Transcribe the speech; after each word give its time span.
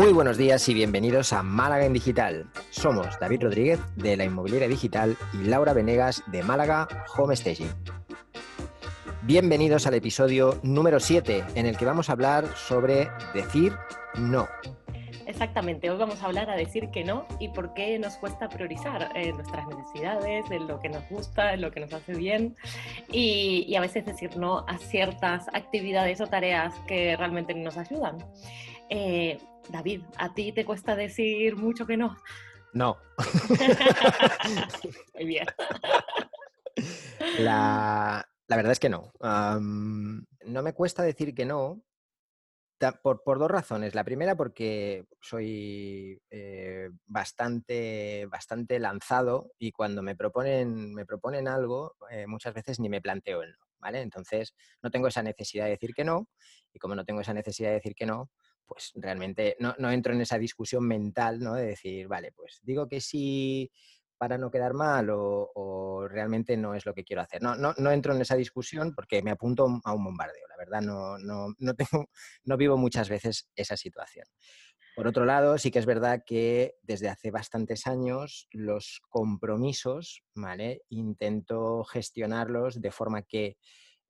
Muy 0.00 0.14
buenos 0.14 0.38
días 0.38 0.66
y 0.66 0.72
bienvenidos 0.72 1.34
a 1.34 1.42
Málaga 1.42 1.84
en 1.84 1.92
Digital. 1.92 2.50
Somos 2.70 3.18
David 3.20 3.42
Rodríguez 3.42 3.80
de 3.96 4.16
la 4.16 4.24
Inmobiliaria 4.24 4.66
Digital 4.66 5.14
y 5.34 5.46
Laura 5.46 5.74
Venegas 5.74 6.22
de 6.28 6.42
Málaga 6.42 6.88
Home 7.18 7.36
Staging. 7.36 7.68
Bienvenidos 9.20 9.86
al 9.86 9.92
episodio 9.92 10.58
número 10.62 11.00
7 11.00 11.44
en 11.54 11.66
el 11.66 11.76
que 11.76 11.84
vamos 11.84 12.08
a 12.08 12.12
hablar 12.12 12.46
sobre 12.56 13.10
decir 13.34 13.74
no. 14.14 14.48
Exactamente, 15.26 15.90
hoy 15.90 15.98
vamos 15.98 16.22
a 16.22 16.26
hablar 16.26 16.48
a 16.48 16.56
decir 16.56 16.88
que 16.90 17.04
no 17.04 17.26
y 17.38 17.48
por 17.48 17.74
qué 17.74 17.98
nos 17.98 18.16
cuesta 18.16 18.48
priorizar 18.48 19.12
eh, 19.14 19.32
nuestras 19.34 19.66
necesidades, 19.68 20.50
en 20.50 20.66
lo 20.66 20.80
que 20.80 20.88
nos 20.88 21.06
gusta, 21.10 21.52
en 21.52 21.60
lo 21.60 21.70
que 21.70 21.80
nos 21.80 21.92
hace 21.92 22.14
bien 22.14 22.56
y, 23.12 23.74
a 23.76 23.80
veces 23.80 24.06
decir 24.06 24.34
no 24.38 24.64
a 24.66 24.78
ciertas 24.78 25.46
actividades 25.52 26.22
o 26.22 26.26
tareas 26.26 26.74
que 26.86 27.16
realmente 27.18 27.52
nos 27.54 27.76
ayudan. 27.76 28.16
Eh, 28.90 29.38
David, 29.68 30.02
¿a 30.18 30.34
ti 30.34 30.52
te 30.52 30.64
cuesta 30.64 30.96
decir 30.96 31.56
mucho 31.56 31.86
que 31.86 31.96
no? 31.96 32.16
No. 32.72 32.96
Muy 35.14 35.24
bien. 35.24 35.46
La, 37.38 38.26
verdad 38.48 38.72
es 38.72 38.80
que 38.80 38.88
no. 38.88 39.12
no 39.20 40.62
me 40.62 40.72
cuesta 40.74 41.02
decir 41.02 41.34
que 41.34 41.44
no 41.44 41.82
por, 43.02 43.38
dos 43.38 43.50
razones. 43.50 43.94
La 43.94 44.04
primera 44.04 44.36
porque 44.36 45.04
soy 45.20 46.20
eh, 46.30 46.90
bastante, 47.06 48.26
bastante 48.26 48.78
lanzado 48.78 49.52
y 49.58 49.72
cuando 49.72 50.02
me 50.02 50.16
proponen, 50.16 50.94
me 50.94 51.04
proponen 51.04 51.46
algo, 51.46 51.96
eh, 52.10 52.26
muchas 52.26 52.54
veces 52.54 52.80
ni 52.80 52.88
me 52.88 53.02
planteo 53.02 53.42
el 53.42 53.52
no. 53.52 53.58
¿vale? 53.80 54.00
Entonces 54.00 54.54
no 54.82 54.90
tengo 54.90 55.08
esa 55.08 55.22
necesidad 55.22 55.64
de 55.64 55.72
decir 55.72 55.94
que 55.94 56.04
no 56.04 56.28
y 56.72 56.78
como 56.78 56.94
no 56.94 57.04
tengo 57.04 57.20
esa 57.20 57.34
necesidad 57.34 57.70
de 57.70 57.76
decir 57.76 57.94
que 57.94 58.06
no, 58.06 58.30
pues 58.70 58.92
realmente 58.94 59.56
no, 59.58 59.74
no 59.78 59.90
entro 59.90 60.14
en 60.14 60.20
esa 60.20 60.38
discusión 60.38 60.86
mental 60.86 61.40
¿no? 61.40 61.54
de 61.54 61.66
decir, 61.66 62.06
vale, 62.06 62.30
pues 62.30 62.60
digo 62.62 62.86
que 62.86 63.00
sí 63.00 63.68
para 64.16 64.38
no 64.38 64.50
quedar 64.50 64.74
mal 64.74 65.08
o, 65.10 66.06
realmente 66.08 66.56
no 66.56 66.74
es 66.74 66.86
lo 66.86 66.94
que 66.94 67.04
quiero 67.04 67.22
hacer. 67.22 67.42
No, 67.42 67.56
no, 67.56 67.74
no, 67.78 67.90
entro 67.90 68.14
en 68.14 68.20
esa 68.20 68.36
discusión 68.36 68.94
porque 68.94 69.22
me 69.22 69.30
apunto 69.30 69.66
a 69.84 69.92
un 69.92 70.04
bombardeo. 70.04 70.46
La 70.48 70.56
verdad, 70.56 70.82
no, 70.82 71.18
no, 71.18 71.54
no, 71.58 71.74
tengo, 71.76 72.10
no 72.44 72.56
vivo 72.56 72.76
muchas 72.76 73.08
veces 73.08 73.48
esa 73.56 73.76
situación. 73.76 74.26
Por 74.94 75.08
otro 75.08 75.24
lado, 75.24 75.56
sí 75.56 75.70
que 75.70 75.78
es 75.78 75.86
verdad 75.86 76.22
que 76.26 76.74
desde 76.82 77.08
hace 77.08 77.30
bastantes 77.30 77.86
años 77.86 78.46
los 78.50 79.00
compromisos, 79.08 80.22
¿vale? 80.34 80.82
Intento 80.90 81.84
gestionarlos 81.84 82.80
de 82.80 82.90
forma 82.90 83.22
que, 83.22 83.56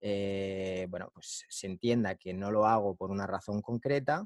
eh, 0.01 0.87
bueno, 0.91 1.11
pues 1.15 1.45
se 1.49 1.67
entienda 1.67 2.17
que 2.17 2.35
no 2.35 2.51
lo 2.51 2.67
hago 2.67 2.97
por 2.97 3.11
una 3.11 3.27
razón 3.27 3.63
concreta, 3.63 4.25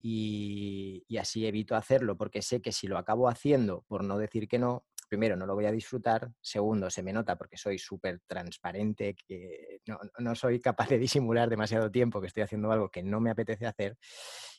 y, 0.00 1.04
y, 1.08 1.16
así 1.16 1.46
evito 1.46 1.74
hacerlo 1.74 2.16
porque 2.16 2.42
sé 2.42 2.60
que 2.62 2.72
si 2.72 2.86
lo 2.86 2.98
acabo 2.98 3.28
haciendo 3.28 3.84
por 3.88 4.04
no 4.04 4.18
decir 4.18 4.46
que 4.46 4.58
no, 4.58 4.84
primero, 5.08 5.36
no 5.36 5.46
lo 5.46 5.54
voy 5.54 5.66
a 5.66 5.72
disfrutar, 5.72 6.30
segundo, 6.40 6.90
se 6.90 7.02
me 7.02 7.12
nota 7.12 7.36
porque 7.36 7.56
soy 7.56 7.78
súper 7.78 8.20
transparente, 8.26 9.14
que 9.14 9.80
no, 9.86 10.34
soy 10.34 10.60
capaz 10.60 10.88
de 10.90 10.98
disimular 10.98 11.48
demasiado 11.48 11.90
tiempo 11.90 12.20
que 12.20 12.28
estoy 12.28 12.42
haciendo 12.42 12.70
algo 12.70 12.90
que 12.90 13.02
no 13.02 13.20
me 13.20 13.30
apetece 13.30 13.66
hacer. 13.66 13.96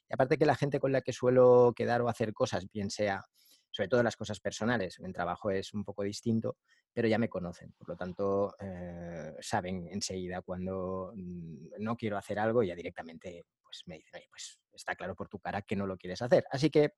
Y 0.10 0.14
aparte 0.14 0.38
que 0.38 0.45
la 0.45 0.56
gente 0.56 0.80
con 0.80 0.92
la 0.92 1.02
que 1.02 1.14
suelo 1.14 1.73
quedar 1.76 2.02
o 2.02 2.10
hacer 2.10 2.34
cosas, 2.34 2.66
bien 2.72 2.90
sea, 2.90 3.23
sobre 3.72 3.88
todo 3.88 4.04
las 4.04 4.17
cosas 4.17 4.40
personales, 4.40 5.00
en 5.00 5.14
trabajo 5.14 5.52
es 5.52 5.73
un 5.73 5.84
poco 5.84 6.04
distinto, 6.04 6.58
pero 6.92 7.08
ya 7.08 7.20
me 7.20 7.30
conocen, 7.30 7.72
por 7.78 7.90
lo 7.90 7.95
tanto, 7.95 8.56
eh, 8.60 9.36
saben 9.40 9.88
enseguida 9.92 10.42
cuando 10.42 11.14
mm, 11.16 11.80
no 11.80 11.95
quiero 11.95 12.17
hacer 12.17 12.40
algo, 12.40 12.64
ya 12.64 12.76
directamente 12.76 13.45
pues 13.70 13.84
me 13.86 13.95
dicen, 13.95 14.12
oye, 14.16 14.28
pues 14.30 14.59
está 14.73 14.95
claro 14.95 15.16
por 15.16 15.30
tu 15.30 15.39
cara 15.39 15.62
que 15.62 15.75
no 15.75 15.86
lo 15.86 15.98
quieres 15.98 16.21
hacer. 16.21 16.45
Así 16.52 16.70
que 16.70 16.93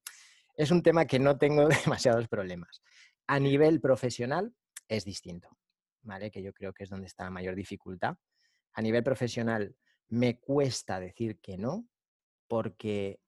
es 0.56 0.72
un 0.72 0.82
tema 0.82 1.06
que 1.06 1.20
no 1.20 1.38
tengo 1.38 1.68
demasiados 1.86 2.28
problemas. 2.28 2.82
A 3.28 3.40
nivel 3.40 3.82
profesional 3.82 4.54
es 4.88 5.06
distinto, 5.06 5.50
¿vale? 6.02 6.32
Que 6.32 6.42
yo 6.42 6.54
creo 6.54 6.74
que 6.74 6.84
es 6.86 6.90
donde 6.90 7.08
está 7.08 7.26
la 7.26 7.30
mayor 7.30 7.56
dificultad. 7.56 8.16
A 8.74 8.82
nivel 8.82 9.04
profesional 9.04 9.76
me 10.08 10.40
cuesta 10.40 11.00
decir 11.00 11.40
que 11.40 11.58
no 11.58 11.88
porque 12.48 13.20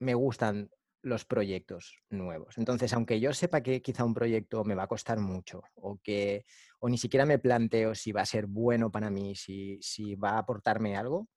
me 0.00 0.14
gustan 0.14 0.70
los 1.02 1.24
proyectos 1.24 2.02
nuevos. 2.10 2.58
Entonces, 2.58 2.92
aunque 2.92 3.20
yo 3.20 3.32
sepa 3.32 3.62
que 3.62 3.80
quizá 3.80 4.04
un 4.04 4.14
proyecto 4.14 4.64
me 4.64 4.74
va 4.74 4.84
a 4.84 4.88
costar 4.88 5.18
mucho 5.18 5.62
o 5.74 5.98
que 6.02 6.44
o 6.80 6.88
ni 6.88 6.98
siquiera 6.98 7.24
me 7.24 7.38
planteo 7.38 7.94
si 7.94 8.12
va 8.12 8.22
a 8.22 8.26
ser 8.26 8.46
bueno 8.46 8.90
para 8.90 9.10
mí, 9.10 9.34
si, 9.34 9.78
si 9.80 10.14
va 10.16 10.30
a 10.30 10.38
aportarme 10.38 10.96
algo, 10.96 11.28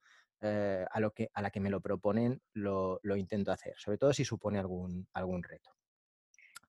eh, 0.41 0.85
a, 0.89 0.99
lo 0.99 1.11
que, 1.11 1.29
a 1.33 1.41
la 1.41 1.51
que 1.51 1.59
me 1.59 1.69
lo 1.69 1.81
proponen, 1.81 2.41
lo, 2.53 2.99
lo, 3.03 3.15
intento 3.15 3.51
hacer, 3.51 3.75
sobre 3.77 3.97
todo 3.97 4.11
si 4.11 4.25
supone 4.25 4.59
algún, 4.59 5.07
algún 5.13 5.43
reto. 5.43 5.69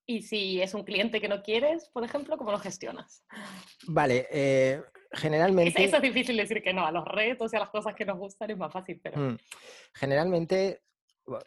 Y 0.04 0.22
si 0.22 0.60
es 0.60 0.74
un 0.74 0.82
cliente 0.82 1.20
que 1.20 1.28
no 1.28 1.42
quieres, 1.42 1.88
por 1.88 2.04
ejemplo, 2.04 2.36
¿cómo 2.36 2.50
lo 2.50 2.58
gestionas? 2.58 3.24
Vale, 3.86 4.26
eh, 4.30 4.82
generalmente... 5.12 5.84
Eso 5.84 5.96
es 5.96 6.02
difícil 6.02 6.36
decir 6.36 6.62
que 6.62 6.72
no, 6.72 6.84
a 6.84 6.92
los 6.92 7.04
retos 7.04 7.52
y 7.52 7.56
a 7.56 7.60
las 7.60 7.70
cosas 7.70 7.94
que 7.94 8.04
nos 8.04 8.18
gustan 8.18 8.50
es 8.50 8.58
más 8.58 8.72
fácil, 8.72 9.00
pero... 9.02 9.18
Mm, 9.18 9.38
generalmente, 9.94 10.82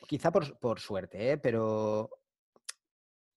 quizá 0.07 0.31
por, 0.31 0.79
suerte, 0.79 1.31
¿eh? 1.31 1.37
pero 1.37 2.09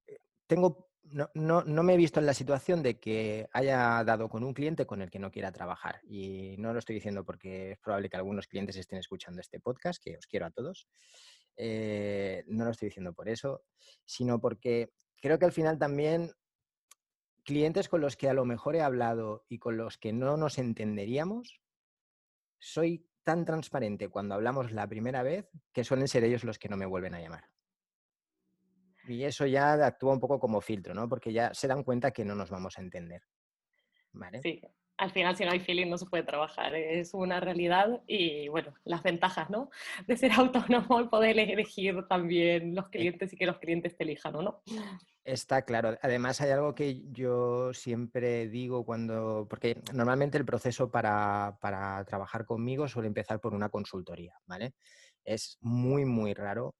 eh, 0.07 0.19
tengo... 0.47 0.88
No, 1.11 1.31
no, 1.35 1.63
no, 1.63 1.83
me 1.83 1.95
he 1.95 1.97
visto 1.97 2.21
en 2.21 2.27
la 2.27 2.35
situación 2.35 2.83
de 2.83 2.99
que 2.99 3.49
haya 3.53 4.03
dado 4.05 4.29
con 4.29 4.45
un 4.45 4.53
cliente 4.53 4.87
con 4.87 5.01
el 5.01 5.11
que 5.11 5.19
no 5.19 5.31
quiera 5.31 5.53
trabajar. 5.53 6.01
Y 6.05 6.57
no 6.59 6.73
lo 6.73 6.79
estoy 6.79 6.97
diciendo 6.97 7.25
porque 7.25 7.73
es 7.73 7.79
probable 7.79 8.09
que 8.09 8.17
algunos 8.17 8.47
clientes 8.47 8.77
estén 8.77 8.99
escuchando 8.99 9.41
este 9.41 9.61
podcast, 9.61 10.03
que 10.03 10.17
os 10.17 10.27
quiero 10.27 10.47
a 10.47 10.51
todos. 10.51 10.87
no 11.57 12.65
lo 12.65 12.71
estoy 12.71 12.89
diciendo 12.89 13.13
por 13.13 13.29
eso, 13.29 13.63
sino 14.05 14.41
porque 14.41 14.91
creo 15.21 15.39
que 15.39 15.47
al 15.47 15.53
final 15.53 15.79
también 15.79 16.33
clientes 17.45 17.89
con 17.89 18.03
los 18.03 18.17
que 18.17 18.29
a 18.29 18.35
lo 18.35 18.45
mejor 18.45 18.77
he 18.77 18.83
hablado 18.83 19.47
y 19.49 19.59
con 19.59 19.79
los 19.79 19.97
que 19.97 20.13
no 20.13 20.37
nos 20.37 20.59
entenderíamos, 20.59 21.63
soy 22.59 23.09
tan 23.25 23.45
transparente 23.45 24.09
cuando 24.09 24.35
hablamos 24.35 24.73
la 24.73 24.87
primera 24.87 25.23
vez 25.23 25.49
que 25.73 25.85
suelen 25.85 26.09
ser 26.09 26.25
ellos 26.25 26.45
los 26.45 26.59
que 26.59 26.69
no 26.69 26.77
me 26.77 26.87
vuelven 26.87 27.15
a 27.15 27.21
llamar. 27.21 27.45
Y 29.11 29.25
eso 29.25 29.47
ya 29.47 29.75
actúa 29.87 30.13
un 30.13 30.21
poco 30.21 30.39
como 30.39 30.61
filtro, 30.61 30.95
¿no? 30.95 31.09
Porque 31.09 31.33
ya 31.33 31.53
se 31.55 31.69
dan 31.69 31.85
cuenta 31.85 32.11
que 32.11 32.25
no 32.25 32.35
nos 32.35 32.51
vamos 32.51 32.79
a 32.79 32.83
entender. 32.83 33.23
¿Vale? 34.13 34.41
Sí, 34.43 34.61
al 34.99 35.13
final 35.13 35.37
si 35.37 35.45
no 35.45 35.53
hay 35.53 35.61
feeling 35.61 35.89
no 35.89 35.97
se 35.97 36.07
puede 36.07 36.25
trabajar, 36.25 36.75
es 36.75 37.15
una 37.15 37.41
realidad 37.41 38.03
y 38.07 38.49
bueno, 38.49 38.75
las 38.85 39.03
ventajas, 39.03 39.49
¿no? 39.49 39.71
De 40.07 40.17
ser 40.17 40.33
autónomo 40.33 41.01
y 41.01 41.09
poder 41.09 41.39
elegir 41.39 42.07
también 42.09 42.75
los 42.75 42.89
clientes 42.89 43.33
y 43.33 43.37
que 43.37 43.47
los 43.47 43.59
clientes 43.59 43.97
te 43.97 44.05
elijan 44.05 44.35
o 44.37 44.43
no. 44.43 44.63
Está 45.25 45.63
claro. 45.63 45.97
Además 46.03 46.41
hay 46.41 46.51
algo 46.51 46.75
que 46.75 47.03
yo 47.13 47.73
siempre 47.75 48.49
digo 48.49 48.85
cuando, 48.85 49.47
porque 49.49 49.81
normalmente 49.93 50.39
el 50.39 50.45
proceso 50.45 50.91
para, 50.91 51.59
para 51.61 52.05
trabajar 52.05 52.45
conmigo 52.45 52.89
suele 52.89 53.09
empezar 53.09 53.41
por 53.41 53.55
una 53.55 53.69
consultoría, 53.69 54.35
¿vale? 54.47 54.75
Es 55.25 55.59
muy, 55.61 56.05
muy 56.05 56.35
raro 56.35 56.75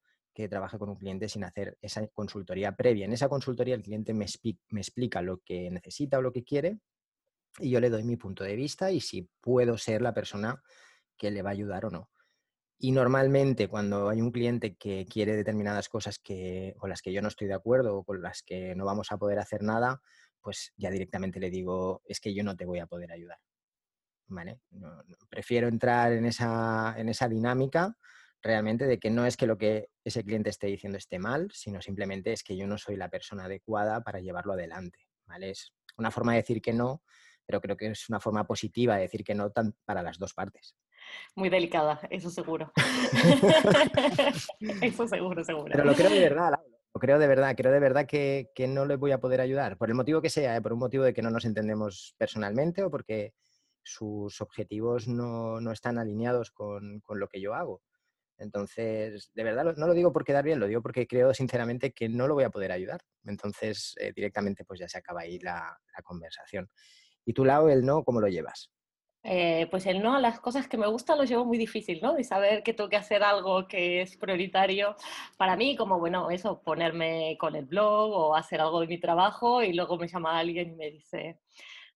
que 0.47 0.77
con 0.77 0.89
un 0.89 0.95
cliente 0.95 1.27
sin 1.27 1.43
hacer 1.43 1.77
esa 1.81 2.07
consultoría 2.07 2.75
previa. 2.75 3.05
En 3.05 3.11
esa 3.11 3.27
consultoría 3.27 3.75
el 3.75 3.81
cliente 3.81 4.13
me, 4.13 4.25
me 4.69 4.79
explica 4.79 5.21
lo 5.21 5.39
que 5.39 5.69
necesita 5.69 6.19
o 6.19 6.21
lo 6.21 6.31
que 6.31 6.43
quiere 6.43 6.79
y 7.57 7.71
yo 7.71 7.79
le 7.81 7.89
doy 7.89 8.03
mi 8.03 8.15
punto 8.15 8.43
de 8.43 8.55
vista 8.55 8.91
y 8.91 9.01
si 9.01 9.29
puedo 9.41 9.77
ser 9.77 10.01
la 10.01 10.13
persona 10.13 10.61
que 11.17 11.31
le 11.31 11.41
va 11.41 11.49
a 11.49 11.53
ayudar 11.53 11.85
o 11.85 11.89
no. 11.89 12.09
Y 12.77 12.93
normalmente 12.93 13.67
cuando 13.67 14.07
hay 14.07 14.21
un 14.21 14.31
cliente 14.31 14.75
que 14.75 15.05
quiere 15.05 15.35
determinadas 15.35 15.89
cosas 15.89 16.19
que, 16.19 16.73
con 16.77 16.89
las 16.89 17.01
que 17.01 17.11
yo 17.11 17.21
no 17.21 17.27
estoy 17.27 17.47
de 17.47 17.55
acuerdo 17.55 17.97
o 17.97 18.03
con 18.05 18.21
las 18.21 18.41
que 18.41 18.73
no 18.75 18.85
vamos 18.85 19.11
a 19.11 19.17
poder 19.17 19.39
hacer 19.39 19.63
nada, 19.63 20.01
pues 20.39 20.71
ya 20.77 20.89
directamente 20.89 21.41
le 21.41 21.49
digo, 21.49 22.01
es 22.05 22.21
que 22.21 22.33
yo 22.33 22.45
no 22.45 22.55
te 22.55 22.65
voy 22.65 22.79
a 22.79 22.87
poder 22.87 23.11
ayudar. 23.11 23.39
¿Vale? 24.31 24.59
prefiero 25.27 25.67
entrar 25.67 26.13
en 26.13 26.23
esa, 26.23 26.93
en 26.97 27.09
esa 27.09 27.27
dinámica 27.27 27.97
realmente 28.41 28.85
de 28.85 28.99
que 28.99 29.09
no 29.09 29.25
es 29.25 29.37
que 29.37 29.47
lo 29.47 29.57
que 29.57 29.89
ese 30.03 30.23
cliente 30.23 30.49
esté 30.49 30.67
diciendo 30.67 30.97
esté 30.97 31.19
mal, 31.19 31.49
sino 31.53 31.81
simplemente 31.81 32.31
es 32.31 32.43
que 32.43 32.55
yo 32.55 32.67
no 32.67 32.77
soy 32.77 32.95
la 32.95 33.09
persona 33.09 33.45
adecuada 33.45 34.01
para 34.01 34.19
llevarlo 34.19 34.53
adelante. 34.53 34.99
¿vale? 35.25 35.51
Es 35.51 35.73
una 35.97 36.11
forma 36.11 36.33
de 36.33 36.39
decir 36.39 36.61
que 36.61 36.73
no 36.73 37.01
pero 37.49 37.61
creo 37.61 37.75
que 37.75 37.87
es 37.87 38.07
una 38.09 38.19
forma 38.19 38.45
positiva 38.45 38.95
de 38.95 39.01
decir 39.01 39.23
que 39.23 39.33
no 39.33 39.49
tan 39.49 39.73
para 39.83 40.03
las 40.03 40.19
dos 40.19 40.35
partes. 40.35 40.75
Muy 41.33 41.49
delicada, 41.49 41.99
eso 42.11 42.29
seguro. 42.29 42.71
eso 44.83 45.07
seguro, 45.07 45.43
seguro. 45.43 45.71
Pero 45.71 45.83
lo 45.83 45.95
creo 45.95 46.11
de 46.11 46.19
verdad, 46.19 46.59
lo 46.93 46.99
creo 46.99 47.17
de 47.17 47.25
verdad, 47.25 47.55
creo 47.57 47.71
de 47.71 47.79
verdad 47.79 48.05
que, 48.05 48.51
que, 48.53 48.67
no 48.67 48.85
le 48.85 48.97
voy 48.97 49.13
a 49.13 49.19
poder 49.19 49.41
ayudar, 49.41 49.79
por 49.79 49.89
el 49.89 49.95
motivo 49.95 50.21
que 50.21 50.29
sea, 50.29 50.57
¿eh? 50.57 50.61
por 50.61 50.73
un 50.73 50.79
motivo 50.79 51.03
de 51.03 51.11
que 51.11 51.23
no 51.23 51.31
nos 51.31 51.43
entendemos 51.43 52.13
personalmente 52.19 52.83
o 52.83 52.91
porque 52.91 53.33
sus 53.81 54.41
objetivos 54.41 55.07
no, 55.07 55.59
no 55.59 55.71
están 55.71 55.97
alineados 55.97 56.51
con, 56.51 56.99
con, 56.99 57.19
lo 57.19 57.29
que 57.29 57.41
yo 57.41 57.55
hago. 57.55 57.81
Entonces, 58.39 59.31
de 59.33 59.43
verdad, 59.43 59.75
no 59.75 59.87
lo 59.87 59.93
digo 59.93 60.13
por 60.13 60.23
quedar 60.23 60.45
bien, 60.45 60.59
lo 60.59 60.67
digo 60.67 60.81
porque 60.81 61.07
creo 61.07 61.33
sinceramente 61.33 61.91
que 61.91 62.07
no 62.07 62.27
lo 62.27 62.33
voy 62.33 62.45
a 62.45 62.49
poder 62.49 62.71
ayudar. 62.71 63.01
Entonces, 63.25 63.95
eh, 63.99 64.13
directamente 64.15 64.63
pues 64.65 64.79
ya 64.79 64.87
se 64.87 64.97
acaba 64.97 65.21
ahí 65.21 65.39
la, 65.39 65.77
conversación. 66.03 66.69
¿Y 67.25 67.33
tú, 67.33 67.43
lado 67.43 67.69
el 67.69 67.85
no, 67.85 68.03
cómo 68.03 68.21
lo 68.21 68.27
llevas? 68.29 68.71
Eh, 69.21 69.67
pues 69.69 69.85
el 69.85 70.01
no 70.01 70.15
a 70.15 70.21
las 70.21 70.39
cosas 70.39 70.69
que 70.69 70.77
me 70.77 70.87
gustan 70.87 71.17
lo 71.17 71.25
llevo 71.25 71.43
muy 71.43 71.57
difícil, 71.57 71.99
¿no? 72.01 72.13
De 72.13 72.23
saber 72.23 72.63
que 72.63 72.73
tengo 72.73 72.89
que 72.89 72.95
hacer 72.95 73.21
algo 73.21 73.67
que 73.67 74.01
es 74.01 74.15
prioritario 74.15 74.95
para 75.37 75.57
mí, 75.57 75.75
como, 75.75 75.99
bueno, 75.99 76.31
eso, 76.31 76.61
ponerme 76.61 77.35
con 77.37 77.53
el 77.55 77.65
blog 77.65 78.11
o 78.13 78.35
hacer 78.35 78.61
algo 78.61 78.79
de 78.79 78.87
mi 78.87 78.97
trabajo 78.97 79.61
y 79.61 79.73
luego 79.73 79.97
me 79.97 80.07
llama 80.07 80.39
alguien 80.39 80.69
y 80.69 80.75
me 80.75 80.91
dice, 80.91 81.39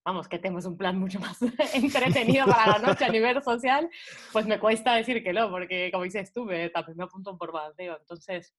vamos, 0.05 0.27
que 0.27 0.39
tenemos 0.39 0.65
un 0.65 0.77
plan 0.77 0.97
mucho 1.00 1.19
más 1.19 1.38
entretenido 1.73 2.45
para 2.45 2.77
la 2.77 2.88
noche 2.88 3.05
a 3.05 3.09
nivel 3.09 3.41
social, 3.41 3.89
pues 4.31 4.45
me 4.45 4.59
cuesta 4.59 4.95
decir 4.95 5.23
que 5.23 5.33
no, 5.33 5.50
porque 5.50 5.89
como 5.91 6.03
dices 6.03 6.31
tú, 6.33 6.45
me, 6.45 6.69
también 6.69 6.97
me 6.97 7.03
apunto 7.05 7.38
por 7.38 7.51
baldeo. 7.51 7.97
Entonces, 8.00 8.53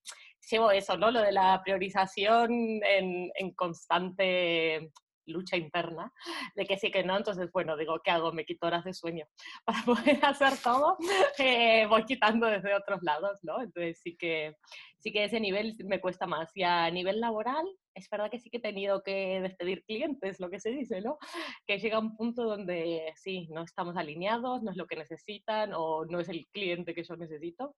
llevo 0.50 0.70
eso, 0.70 0.96
¿no? 0.96 1.10
Lo 1.10 1.20
de 1.20 1.32
la 1.32 1.60
priorización 1.62 2.52
en, 2.84 3.30
en 3.34 3.50
constante 3.54 4.90
lucha 5.26 5.56
interna 5.56 6.12
de 6.54 6.66
que 6.66 6.76
sí 6.78 6.90
que 6.90 7.02
no, 7.02 7.16
entonces 7.16 7.50
bueno, 7.52 7.76
digo, 7.76 8.00
¿qué 8.02 8.10
hago? 8.10 8.32
Me 8.32 8.44
quito 8.44 8.66
horas 8.66 8.84
de 8.84 8.94
sueño 8.94 9.26
para 9.64 9.82
poder 9.82 10.18
hacer 10.24 10.52
todo, 10.62 10.96
eh, 11.38 11.86
voy 11.86 12.04
quitando 12.04 12.46
desde 12.46 12.74
otros 12.74 13.02
lados, 13.02 13.38
¿no? 13.42 13.60
Entonces 13.62 14.00
sí 14.02 14.16
que, 14.16 14.56
sí 14.98 15.12
que 15.12 15.24
ese 15.24 15.40
nivel 15.40 15.76
me 15.84 16.00
cuesta 16.00 16.26
más. 16.26 16.50
Y 16.54 16.62
a 16.62 16.90
nivel 16.90 17.20
laboral, 17.20 17.66
es 17.94 18.08
verdad 18.10 18.30
que 18.30 18.40
sí 18.40 18.50
que 18.50 18.58
he 18.58 18.60
tenido 18.60 19.02
que 19.02 19.40
despedir 19.40 19.84
clientes, 19.84 20.40
lo 20.40 20.50
que 20.50 20.60
se 20.60 20.70
dice, 20.70 21.00
¿no? 21.00 21.18
Que 21.66 21.78
llega 21.78 21.98
un 21.98 22.16
punto 22.16 22.44
donde 22.44 23.12
sí, 23.16 23.48
no 23.50 23.62
estamos 23.62 23.96
alineados, 23.96 24.62
no 24.62 24.70
es 24.70 24.76
lo 24.76 24.86
que 24.86 24.96
necesitan 24.96 25.72
o 25.74 26.04
no 26.04 26.20
es 26.20 26.28
el 26.28 26.46
cliente 26.52 26.94
que 26.94 27.04
yo 27.04 27.16
necesito. 27.16 27.76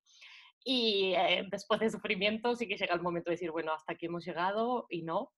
Y 0.64 1.14
eh, 1.16 1.46
después 1.50 1.78
de 1.80 1.90
sufrimiento 1.90 2.56
sí 2.56 2.66
que 2.66 2.76
llega 2.76 2.94
el 2.94 3.02
momento 3.02 3.30
de 3.30 3.34
decir, 3.34 3.50
bueno, 3.50 3.72
hasta 3.72 3.92
aquí 3.92 4.06
hemos 4.06 4.24
llegado 4.24 4.86
y 4.88 5.02
no, 5.02 5.30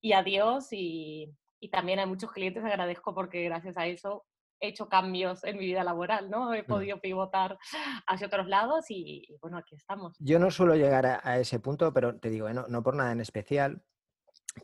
y 0.00 0.12
adiós. 0.12 0.68
Y, 0.72 1.32
y 1.60 1.70
también 1.70 1.98
hay 1.98 2.06
muchos 2.06 2.32
clientes, 2.32 2.64
agradezco 2.64 3.14
porque 3.14 3.44
gracias 3.44 3.76
a 3.76 3.86
eso 3.86 4.24
he 4.60 4.68
hecho 4.68 4.88
cambios 4.88 5.42
en 5.44 5.58
mi 5.58 5.66
vida 5.66 5.82
laboral, 5.82 6.30
¿no? 6.30 6.52
He 6.54 6.62
mm. 6.62 6.66
podido 6.66 7.00
pivotar 7.00 7.58
hacia 8.06 8.26
otros 8.26 8.46
lados 8.46 8.86
y, 8.88 9.26
bueno, 9.40 9.58
aquí 9.58 9.74
estamos. 9.74 10.16
Yo 10.18 10.38
no 10.38 10.50
suelo 10.50 10.76
llegar 10.76 11.06
a, 11.06 11.38
ese 11.38 11.60
punto, 11.60 11.92
pero 11.92 12.18
te 12.18 12.28
digo, 12.28 12.48
¿eh? 12.48 12.54
no, 12.54 12.66
no, 12.68 12.82
por 12.82 12.94
nada 12.94 13.12
en 13.12 13.20
especial, 13.20 13.82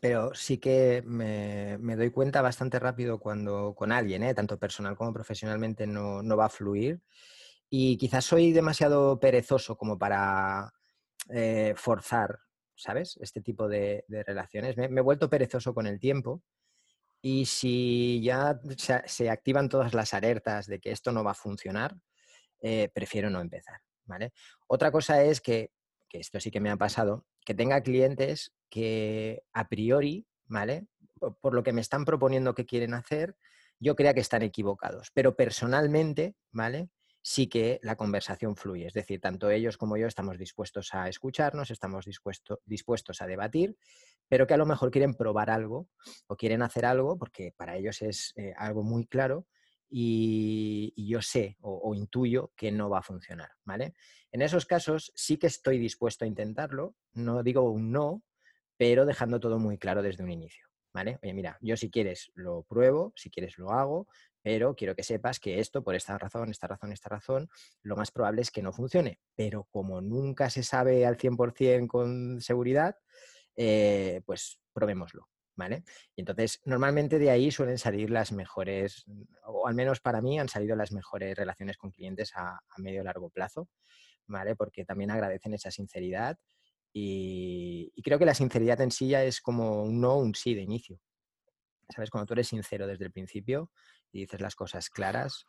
pero 0.01 0.33
sí 0.33 0.57
que 0.57 1.01
me, 1.05 1.77
me, 1.79 1.95
doy 1.95 2.11
cuenta 2.11 2.41
bastante 2.41 2.79
rápido 2.79 3.19
cuando 3.19 3.73
con 3.75 3.91
alguien, 3.91 4.23
¿eh? 4.23 4.33
tanto 4.33 4.59
personal 4.59 4.95
como 4.95 5.13
profesionalmente, 5.13 5.87
no, 5.87 6.21
no 6.21 6.37
va 6.37 6.45
a 6.45 6.49
fluir 6.49 7.01
y 7.69 7.97
quizás 7.97 8.25
soy 8.25 8.51
demasiado 8.51 9.19
perezoso 9.19 9.77
como 9.77 9.97
para 9.97 10.71
eh, 11.29 11.73
forzar, 11.75 12.39
¿sabes? 12.75 13.17
Este 13.21 13.41
tipo 13.41 13.67
de, 13.67 14.05
relaciones. 14.07 14.77
Me, 14.77 14.85
he 14.85 15.01
vuelto 15.01 15.29
perezoso 15.29 15.73
con 15.73 15.87
el 15.87 15.99
tiempo 15.99 16.43
y 17.21 17.45
si 17.45 18.21
ya 18.23 18.59
se, 19.05 19.29
activan 19.29 19.69
todas 19.69 19.93
las 19.93 20.13
alertas 20.13 20.67
de 20.67 20.79
que 20.79 20.91
esto 20.91 21.11
no 21.11 21.23
va 21.23 21.31
a 21.31 21.35
funcionar, 21.35 21.95
eh, 22.61 22.89
prefiero 22.93 23.29
no 23.29 23.41
empezar, 23.41 23.81
¿vale? 24.05 24.31
Otra 24.67 24.91
cosa 24.91 25.23
es 25.23 25.41
que, 25.41 25.71
que 26.07 26.19
esto 26.19 26.39
sí 26.39 26.51
que 26.51 26.61
me 26.61 26.69
ha 26.69 26.77
pasado, 26.77 27.25
que 27.45 27.53
tenga 27.53 27.81
clientes 27.81 28.53
que 28.69 29.43
a 29.53 29.67
priori, 29.67 30.27
¿vale? 30.45 30.87
Por 31.41 31.53
lo 31.53 31.63
que 31.63 31.73
me 31.73 31.81
están 31.81 32.05
proponiendo 32.05 32.53
que 32.53 32.65
quieren 32.65 32.93
hacer, 32.93 33.35
yo 33.79 33.95
crea 33.95 34.13
que 34.13 34.21
están 34.21 34.43
equivocados. 34.43 35.11
Pero 35.13 35.35
personalmente, 35.35 36.35
¿vale? 36.51 36.89
sí 37.27 37.47
que 37.47 37.81
la 37.83 37.97
conversación 37.97 38.55
fluye. 38.55 38.87
Es 38.87 38.93
decir, 38.93 39.19
tanto 39.19 39.49
ellos 39.49 39.77
como 39.77 39.97
yo 39.97 40.07
estamos 40.07 40.37
dispuestos 40.37 40.93
a 40.93 41.09
escucharnos, 41.09 41.71
estamos 41.71 42.05
dispuestos 42.05 43.21
a 43.21 43.27
debatir, 43.27 43.77
pero 44.29 44.47
que 44.47 44.53
a 44.53 44.57
lo 44.57 44.65
mejor 44.65 44.91
quieren 44.91 45.13
probar 45.13 45.49
algo 45.49 45.89
o 46.27 46.37
quieren 46.37 46.61
hacer 46.61 46.85
algo 46.85 47.17
porque 47.17 47.53
para 47.57 47.75
ellos 47.75 48.01
es 48.01 48.31
eh, 48.37 48.53
algo 48.55 48.81
muy 48.81 49.07
claro 49.07 49.45
y, 49.89 50.93
yo 50.95 51.21
sé 51.21 51.57
o, 51.59 51.93
intuyo 51.93 52.53
que 52.55 52.71
no 52.71 52.89
va 52.89 52.99
a 52.99 53.03
funcionar. 53.03 53.51
¿vale? 53.65 53.93
En 54.31 54.41
esos 54.41 54.65
casos 54.65 55.11
sí 55.13 55.35
que 55.35 55.47
estoy 55.47 55.79
dispuesto 55.79 56.23
a 56.23 56.29
intentarlo, 56.29 56.95
no 57.11 57.43
digo 57.43 57.69
un 57.69 57.91
no, 57.91 58.23
pero 58.77 59.05
dejando 59.05 59.39
todo 59.39 59.59
muy 59.59 59.77
claro 59.77 60.01
desde 60.01 60.23
un 60.23 60.31
inicio. 60.31 60.67
¿Vale? 60.93 61.19
Oye, 61.21 61.33
mira, 61.33 61.57
yo 61.61 61.77
si 61.77 61.91
quieres 61.91 62.31
lo 62.33 62.63
pruebo, 62.63 63.13
si 63.15 63.29
quieres 63.29 63.59
lo 63.59 63.71
hago, 63.71 64.07
pero 64.41 64.75
quiero 64.75 64.95
que 64.95 65.03
sepas 65.03 65.39
que 65.39 65.59
esto, 65.59 65.83
por 65.83 65.93
esta 65.93 66.17
razón, 66.17 66.49
esta 66.49 66.67
razón, 66.67 66.91
esta 66.91 67.09
razón, 67.09 67.49
lo 67.83 67.95
más 67.95 68.11
probable 68.11 68.41
es 68.41 68.49
que 68.49 68.61
no 68.61 68.71
funcione. 68.71 69.19
Pero 69.35 69.65
como 69.65 70.01
nunca 70.01 70.49
se 70.49 70.63
sabe 70.63 71.05
al 71.05 71.17
100% 71.17 71.87
con 71.87 72.41
seguridad, 72.41 72.95
eh, 73.55 74.21
pues 74.25 74.59
probémoslo. 74.73 75.27
¿Vale? 75.55 75.83
Y 76.15 76.21
entonces, 76.21 76.61
normalmente 76.65 77.17
de 77.17 77.31
ahí 77.31 77.51
suelen 77.51 77.79
salir 77.79 78.11
las 78.11 78.31
mejores, 78.31 79.05
o 79.43 79.67
al 79.67 79.73
menos 79.75 79.99
para 79.99 80.21
mí 80.21 80.39
han 80.39 80.49
salido 80.49 80.75
las 80.75 80.91
mejores 80.91 81.35
relaciones 81.35 81.77
con 81.77 81.91
clientes 81.91 82.31
a, 82.35 82.59
medio 82.77 83.03
largo 83.03 83.31
plazo, 83.31 83.67
¿vale? 84.27 84.55
Porque 84.55 84.85
también 84.85 85.09
agradecen 85.09 85.55
esa 85.55 85.71
sinceridad 85.71 86.37
y, 86.93 87.91
y, 87.95 88.01
creo 88.01 88.17
que 88.17 88.25
la 88.25 88.33
sinceridad 88.33 88.81
en 88.81 88.91
sí 88.91 89.09
ya 89.09 89.23
es 89.23 89.41
como 89.41 89.83
un 89.83 90.01
no, 90.01 90.17
un 90.17 90.33
sí 90.33 90.55
de 90.55 90.61
inicio. 90.61 90.99
¿Sabes? 91.89 92.09
Cuando 92.09 92.25
tú 92.25 92.33
eres 92.33 92.47
sincero 92.47 92.87
desde 92.87 93.05
el 93.05 93.11
principio, 93.11 93.71
y 94.11 94.21
dices 94.21 94.41
las 94.41 94.55
cosas 94.55 94.89
claras, 94.89 95.45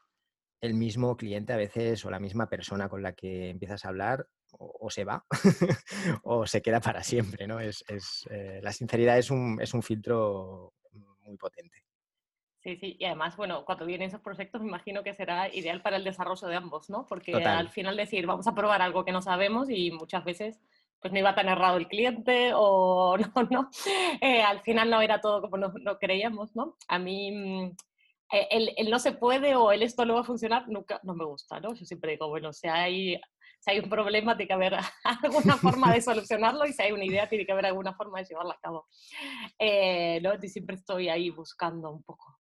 el 0.61 0.75
mismo 0.75 1.17
cliente 1.17 1.53
a 1.53 1.57
veces 1.57 2.05
o 2.05 2.11
la 2.11 2.21
misma 2.21 2.49
persona 2.49 2.89
con 2.89 3.03
la 3.03 3.13
que 3.13 3.51
empiezas 3.51 3.85
a 3.85 3.89
hablar 3.89 4.27
o, 4.53 4.91
se 4.91 5.05
va 5.05 5.25
o 6.25 6.47
se 6.47 6.63
queda 6.63 6.81
para 6.81 7.03
siempre, 7.03 7.47
¿no? 7.47 7.61
Es, 7.61 7.85
eh, 8.31 8.61
la 8.63 8.73
sinceridad 8.73 9.19
es 9.19 9.31
un, 9.31 9.59
es 9.61 9.75
un 9.75 9.83
filtro 9.83 10.75
muy 11.21 11.37
potente. 11.37 11.85
Sí, 12.61 12.77
sí, 12.77 12.97
y 12.99 13.05
además, 13.05 13.37
bueno, 13.37 13.65
cuando 13.65 13.87
vienen 13.87 14.09
esos 14.09 14.21
proyectos 14.21 14.61
me 14.61 14.69
imagino 14.69 15.05
que 15.05 15.15
será 15.15 15.55
ideal 15.55 15.81
para 15.81 15.97
el 15.97 16.05
desarrollo 16.05 16.49
de 16.49 16.57
ambos, 16.57 16.91
¿no? 16.91 17.07
Porque 17.07 17.33
al 17.35 17.69
final 17.69 17.97
decir, 17.97 18.27
vamos 18.27 18.49
a 18.49 18.55
probar 18.55 18.83
algo 18.83 19.05
que 19.05 19.13
no 19.13 19.23
sabemos 19.23 19.71
y 19.71 19.93
muchas 19.93 20.25
veces 20.25 20.61
pues 21.01 21.13
no 21.13 21.19
iba 21.19 21.35
tan 21.35 21.49
errado 21.49 21.77
el 21.77 21.89
cliente 21.89 22.53
o 22.55 23.17
no, 23.37 23.43
no, 23.51 23.71
eh, 24.21 24.43
al 24.43 24.61
final 24.63 24.91
no 24.91 25.01
era 25.01 25.21
todo 25.21 25.41
como 25.41 25.57
no, 25.57 25.73
no 25.81 25.99
creíamos, 25.99 26.55
¿no? 26.55 26.77
A 26.89 26.99
mí 26.99 27.31
mm, 27.33 27.77
eh, 28.33 28.75
el, 28.77 28.91
no 28.91 28.99
se 28.99 29.13
puede 29.13 29.55
o 29.57 29.73
el 29.73 29.83
esto 29.83 30.05
no 30.05 30.15
va 30.15 30.21
a 30.21 30.25
funcionar, 30.25 30.69
nunca, 30.69 31.01
no 31.03 31.15
me 31.15 31.25
gusta, 31.25 31.61
¿no? 31.61 31.75
Yo 31.75 31.85
siempre 31.85 32.13
digo, 32.13 32.29
bueno, 32.29 32.53
si 32.53 32.69
hay, 32.69 33.19
si 33.61 33.71
hay 33.71 33.79
un 33.79 33.89
problema, 33.89 34.37
tiene 34.37 34.49
que 34.49 34.55
haber 34.55 34.75
alguna 35.05 35.57
forma 35.57 35.95
de 35.95 36.03
solucionarlo 36.03 36.67
y 36.67 36.73
si 36.73 36.83
hay 36.83 36.93
una 36.93 37.05
idea, 37.05 37.29
tiene 37.29 37.47
que 37.47 37.53
haber 37.53 37.67
alguna 37.67 37.95
forma 37.95 38.19
de 38.19 38.27
llevarla 38.27 38.55
a 38.55 38.61
cabo. 38.61 38.87
Eh, 39.59 40.21
¿no? 40.21 40.33
Y 40.35 40.49
siempre 40.49 40.77
estoy 40.77 41.09
ahí 41.09 41.31
buscando 41.31 41.91
un 41.91 42.03
poco 42.03 42.39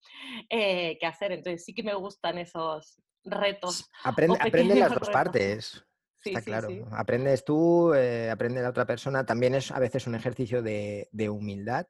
eh, 0.48 0.96
qué 1.00 1.06
hacer, 1.06 1.32
entonces 1.32 1.64
sí 1.64 1.74
que 1.74 1.82
me 1.82 1.94
gustan 1.94 2.38
esos 2.38 3.02
retos. 3.24 3.90
Aprende, 4.04 4.38
aprende 4.40 4.74
las 4.76 4.94
dos 4.94 5.10
partes. 5.10 5.84
Está 6.24 6.42
claro. 6.42 6.68
Aprendes 6.92 7.44
tú, 7.44 7.92
aprende 7.92 8.62
la 8.62 8.70
otra 8.70 8.86
persona. 8.86 9.24
También 9.24 9.54
es 9.54 9.70
a 9.70 9.78
veces 9.78 10.06
un 10.06 10.14
ejercicio 10.14 10.62
de, 10.62 11.08
de 11.12 11.28
humildad, 11.28 11.86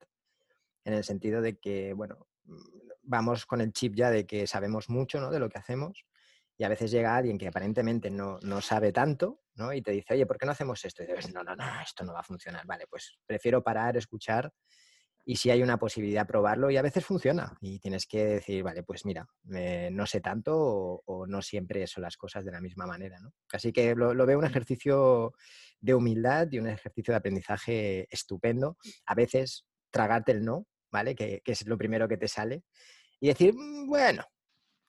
en 0.85 0.95
el 0.95 1.05
sentido 1.05 1.41
de 1.41 1.59
que, 1.59 1.93
bueno, 1.93 2.27
vamos 3.03 3.47
con 3.47 3.61
el 3.61 3.73
chip 3.73 3.95
ya 3.95 4.11
de 4.11 4.27
que 4.27 4.47
sabemos 4.47 4.89
mucho 4.89 5.21
¿no? 5.21 5.31
de 5.31 5.39
lo 5.39 5.49
que 5.49 5.59
hacemos 5.59 6.05
y 6.57 6.65
a 6.65 6.69
veces 6.69 6.91
llega 6.91 7.17
alguien 7.17 7.39
que 7.39 7.49
aparentemente 7.49 8.11
no, 8.11 8.39
no, 8.43 8.61
sabe 8.61 8.93
tanto 8.93 9.43
¿no? 9.55 9.73
y 9.73 9.83
te 9.83 9.91
dice, 9.93 10.15
oye, 10.15 10.27
¿por 10.27 10.39
qué 10.39 10.47
no 10.47 10.53
hacemos 10.53 10.85
esto? 10.85 11.03
Y 11.03 11.07
dices, 11.07 11.33
no, 11.33 11.43
no, 11.43 11.57
no, 11.57 11.81
esto 11.81 12.05
no 12.05 12.12
va 12.12 12.21
a 12.21 12.25
funcionar. 12.25 12.67
Vale, 12.67 12.87
pues 12.89 13.19
prefiero 13.27 13.62
parar, 13.62 13.97
escuchar 13.97 14.53
y 15.25 15.37
si 15.37 15.50
hay 15.50 15.62
una 15.62 15.79
posibilidad 15.79 16.26
probarlo 16.26 16.71
y 16.71 16.76
a 16.76 16.83
veces 16.83 17.05
funciona 17.05 17.57
y 17.61 17.79
tienes 17.79 18.07
que 18.07 18.25
decir, 18.25 18.62
vale, 18.62 18.83
pues 18.83 19.05
mira, 19.05 19.26
no 19.45 20.07
sé 20.07 20.21
tanto 20.21 21.02
o, 21.05 21.26
no 21.26 21.43
siempre 21.43 21.87
son 21.87 22.02
las 22.02 22.17
cosas 22.17 22.45
de 22.45 22.50
la 22.50 22.61
misma 22.61 22.87
manera. 22.87 23.21
¿no? 23.21 23.33
Así 23.52 23.73
que 23.73 23.95
lo, 23.95 24.26
veo 24.26 24.38
un 24.38 24.45
ejercicio 24.45 25.33
de 25.81 25.95
humildad 25.95 26.49
y 26.50 26.59
un 26.59 26.69
ejercicio 26.69 27.12
de 27.12 27.19
aprendizaje 27.19 28.09
estupendo. 28.11 28.76
A 29.07 29.14
veces 29.14 29.64
tragarte 29.91 30.33
el 30.33 30.45
no, 30.45 30.67
¿vale? 30.91 31.14
Que, 31.14 31.41
que 31.45 31.52
es 31.52 31.67
lo 31.67 31.79
primero 31.79 32.09
que 32.09 32.17
te 32.17 32.29
sale 32.29 32.64
y 33.21 33.29
decir, 33.29 33.55
mm, 33.55 33.87
bueno. 33.87 34.25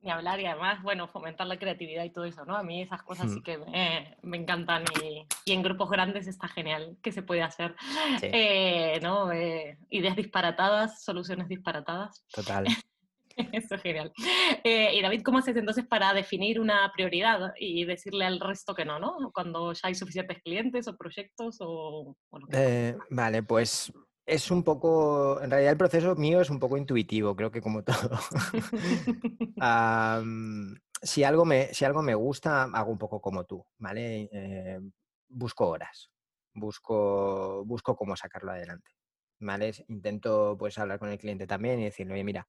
Y 0.03 0.09
hablar 0.09 0.37
y 0.41 0.45
además, 0.45 0.83
bueno, 0.83 1.07
fomentar 1.07 1.47
la 1.47 1.57
creatividad 1.57 2.03
y 2.03 2.09
todo 2.09 2.25
eso, 2.25 2.43
¿no? 2.43 2.57
A 2.57 2.63
mí 2.63 2.81
esas 2.81 3.01
cosas 3.03 3.31
sí 3.31 3.41
que 3.41 3.57
me, 4.21 4.37
encantan 4.37 4.83
y, 5.01 5.25
y, 5.45 5.53
en 5.53 5.63
grupos 5.63 5.89
grandes 5.89 6.27
está 6.27 6.49
genial 6.49 6.97
que 7.01 7.13
se 7.13 7.23
puede 7.23 7.41
hacer, 7.41 7.73
eh, 8.21 8.99
¿no? 9.01 9.31
Eh, 9.31 9.77
ideas 9.89 10.17
disparatadas, 10.17 11.05
soluciones 11.05 11.47
disparatadas. 11.47 12.25
Total. 12.33 12.65
Eso 13.53 13.75
es 13.75 13.81
genial. 13.81 14.11
Eh, 14.65 14.93
y 14.93 15.01
David, 15.01 15.21
¿cómo 15.23 15.37
haces 15.37 15.55
entonces 15.55 15.85
para 15.85 16.13
definir 16.13 16.59
una 16.59 16.91
prioridad 16.93 17.53
y 17.57 17.85
decirle 17.85 18.25
al 18.25 18.41
resto 18.41 18.75
que 18.75 18.83
no, 18.83 18.99
¿no? 18.99 19.31
Cuando 19.33 19.71
ya 19.71 19.87
hay 19.87 19.95
suficientes 19.95 20.41
clientes 20.43 20.87
o 20.89 20.97
proyectos 20.97 21.57
o... 21.61 22.17
vale, 23.09 23.41
pues 23.41 23.91
es 24.25 24.51
un 24.51 24.63
poco, 24.63 25.41
en 25.41 25.51
realidad 25.51 25.73
el 25.73 25.77
proceso 25.77 26.15
mío 26.15 26.41
es 26.41 26.49
un 26.49 26.59
poco 26.59 26.77
intuitivo, 26.77 27.35
creo 27.35 27.51
que 27.51 27.61
como 27.61 27.83
todo. 27.83 28.17
si, 31.01 31.23
algo 31.23 31.45
me, 31.45 31.73
si 31.73 31.85
algo 31.85 32.01
me 32.01 32.15
gusta, 32.15 32.63
hago 32.63 32.91
un 32.91 32.97
poco 32.97 33.21
como 33.21 33.45
tú, 33.45 33.65
¿vale? 33.77 34.29
Eh, 34.31 34.79
busco 35.27 35.67
horas, 35.67 36.09
busco, 36.53 37.63
busco 37.65 37.95
cómo 37.95 38.15
sacarlo 38.15 38.51
adelante, 38.51 38.91
¿vale? 39.39 39.73
Intento 39.87 40.55
pues 40.57 40.77
hablar 40.77 40.99
con 40.99 41.09
el 41.09 41.17
cliente 41.17 41.47
también 41.47 41.79
y 41.79 41.85
decirle, 41.85 42.13
oye, 42.13 42.23
mira, 42.23 42.47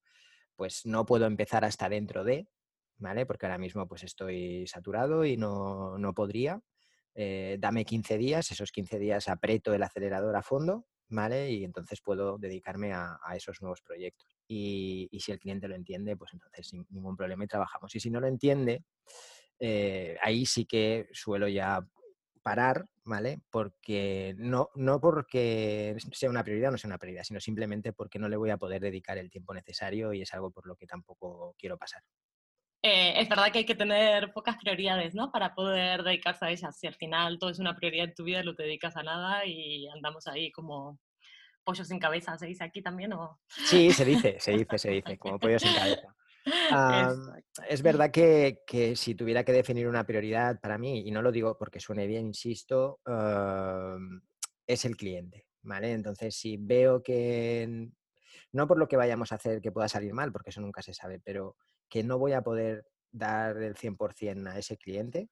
pues 0.56 0.86
no 0.86 1.04
puedo 1.04 1.26
empezar 1.26 1.64
hasta 1.64 1.88
dentro 1.88 2.22
de, 2.22 2.46
¿vale? 2.98 3.26
Porque 3.26 3.46
ahora 3.46 3.58
mismo 3.58 3.88
pues 3.88 4.04
estoy 4.04 4.66
saturado 4.68 5.24
y 5.24 5.36
no, 5.36 5.98
no 5.98 6.14
podría. 6.14 6.60
Eh, 7.16 7.56
dame 7.60 7.84
15 7.84 8.18
días, 8.18 8.50
esos 8.50 8.72
15 8.72 8.98
días 8.98 9.28
aprieto 9.28 9.72
el 9.72 9.82
acelerador 9.82 10.36
a 10.36 10.42
fondo, 10.42 10.86
¿vale? 11.08 11.50
Y 11.50 11.64
entonces 11.64 12.00
puedo 12.00 12.38
dedicarme 12.38 12.92
a, 12.92 13.18
esos 13.34 13.60
nuevos 13.60 13.82
proyectos. 13.82 14.36
Y, 14.48 15.08
si 15.20 15.32
el 15.32 15.38
cliente 15.38 15.68
lo 15.68 15.74
entiende, 15.74 16.16
pues 16.16 16.32
entonces 16.32 16.66
sin 16.68 16.86
ningún 16.90 17.16
problema 17.16 17.44
y 17.44 17.48
trabajamos. 17.48 17.94
Y 17.94 18.00
si 18.00 18.10
no 18.10 18.20
lo 18.20 18.26
entiende, 18.26 18.84
eh, 19.58 20.16
ahí 20.22 20.46
sí 20.46 20.64
que 20.66 21.08
suelo 21.12 21.48
ya 21.48 21.86
parar, 22.42 22.86
¿vale? 23.04 23.40
Porque 23.50 24.34
no, 24.36 24.68
no 24.74 25.00
porque 25.00 25.96
sea 26.12 26.30
una 26.30 26.44
prioridad 26.44 26.68
o 26.68 26.72
no 26.72 26.78
sea 26.78 26.88
una 26.88 26.98
prioridad, 26.98 27.24
sino 27.24 27.40
simplemente 27.40 27.92
porque 27.92 28.18
no 28.18 28.28
le 28.28 28.36
voy 28.36 28.50
a 28.50 28.58
poder 28.58 28.82
dedicar 28.82 29.16
el 29.18 29.30
tiempo 29.30 29.54
necesario 29.54 30.12
y 30.12 30.22
es 30.22 30.34
algo 30.34 30.50
por 30.50 30.66
lo 30.66 30.76
que 30.76 30.86
tampoco 30.86 31.54
quiero 31.58 31.78
pasar. 31.78 32.02
Eh, 32.86 33.18
es 33.18 33.30
verdad 33.30 33.50
que 33.50 33.60
hay 33.60 33.64
que 33.64 33.74
tener 33.74 34.30
pocas 34.34 34.58
prioridades, 34.58 35.14
¿no? 35.14 35.32
Para 35.32 35.54
poder 35.54 36.02
dedicarse 36.02 36.44
a 36.44 36.50
ellas. 36.50 36.78
Si 36.78 36.86
al 36.86 36.94
final 36.94 37.38
todo 37.38 37.48
es 37.48 37.58
una 37.58 37.74
prioridad 37.74 38.04
en 38.04 38.14
tu 38.14 38.24
vida, 38.24 38.42
no 38.42 38.54
te 38.54 38.64
dedicas 38.64 38.94
a 38.98 39.02
nada 39.02 39.46
y 39.46 39.88
andamos 39.88 40.26
ahí 40.26 40.52
como 40.52 41.00
pollos 41.64 41.88
sin 41.88 41.98
cabeza, 41.98 42.36
¿se 42.36 42.44
dice 42.44 42.62
aquí 42.62 42.82
también? 42.82 43.14
O... 43.14 43.40
Sí, 43.48 43.90
se 43.90 44.04
dice, 44.04 44.36
se 44.38 44.52
dice, 44.52 44.76
se 44.76 44.90
dice, 44.90 45.16
como 45.16 45.38
pollos 45.38 45.62
sin 45.62 45.74
cabeza. 45.74 46.14
es 47.70 47.80
verdad 47.80 48.10
que, 48.10 48.58
que, 48.66 48.94
si 48.96 49.14
tuviera 49.14 49.44
que 49.44 49.52
definir 49.52 49.88
una 49.88 50.04
prioridad 50.04 50.60
para 50.60 50.76
mí, 50.76 51.04
y 51.06 51.10
no 51.10 51.22
lo 51.22 51.32
digo 51.32 51.56
porque 51.56 51.80
suene 51.80 52.06
bien, 52.06 52.26
insisto, 52.26 53.00
es 54.66 54.84
el 54.84 54.98
cliente, 54.98 55.46
¿vale? 55.62 55.92
Entonces, 55.92 56.36
si 56.36 56.58
veo 56.58 57.02
que, 57.02 57.88
no 58.52 58.68
por 58.68 58.76
lo 58.76 58.86
que 58.88 58.98
vayamos 58.98 59.32
a 59.32 59.36
hacer 59.36 59.62
que 59.62 59.72
pueda 59.72 59.88
salir 59.88 60.12
mal, 60.12 60.32
porque 60.32 60.50
eso 60.50 60.60
nunca 60.60 60.82
se 60.82 60.92
sabe, 60.92 61.18
pero 61.24 61.56
que 61.88 62.02
no 62.02 62.18
voy 62.18 62.32
a 62.32 62.42
poder 62.42 62.86
dar 63.10 63.56
el 63.58 63.76
100% 63.76 64.48
a 64.48 64.58
ese 64.58 64.76
cliente, 64.76 65.28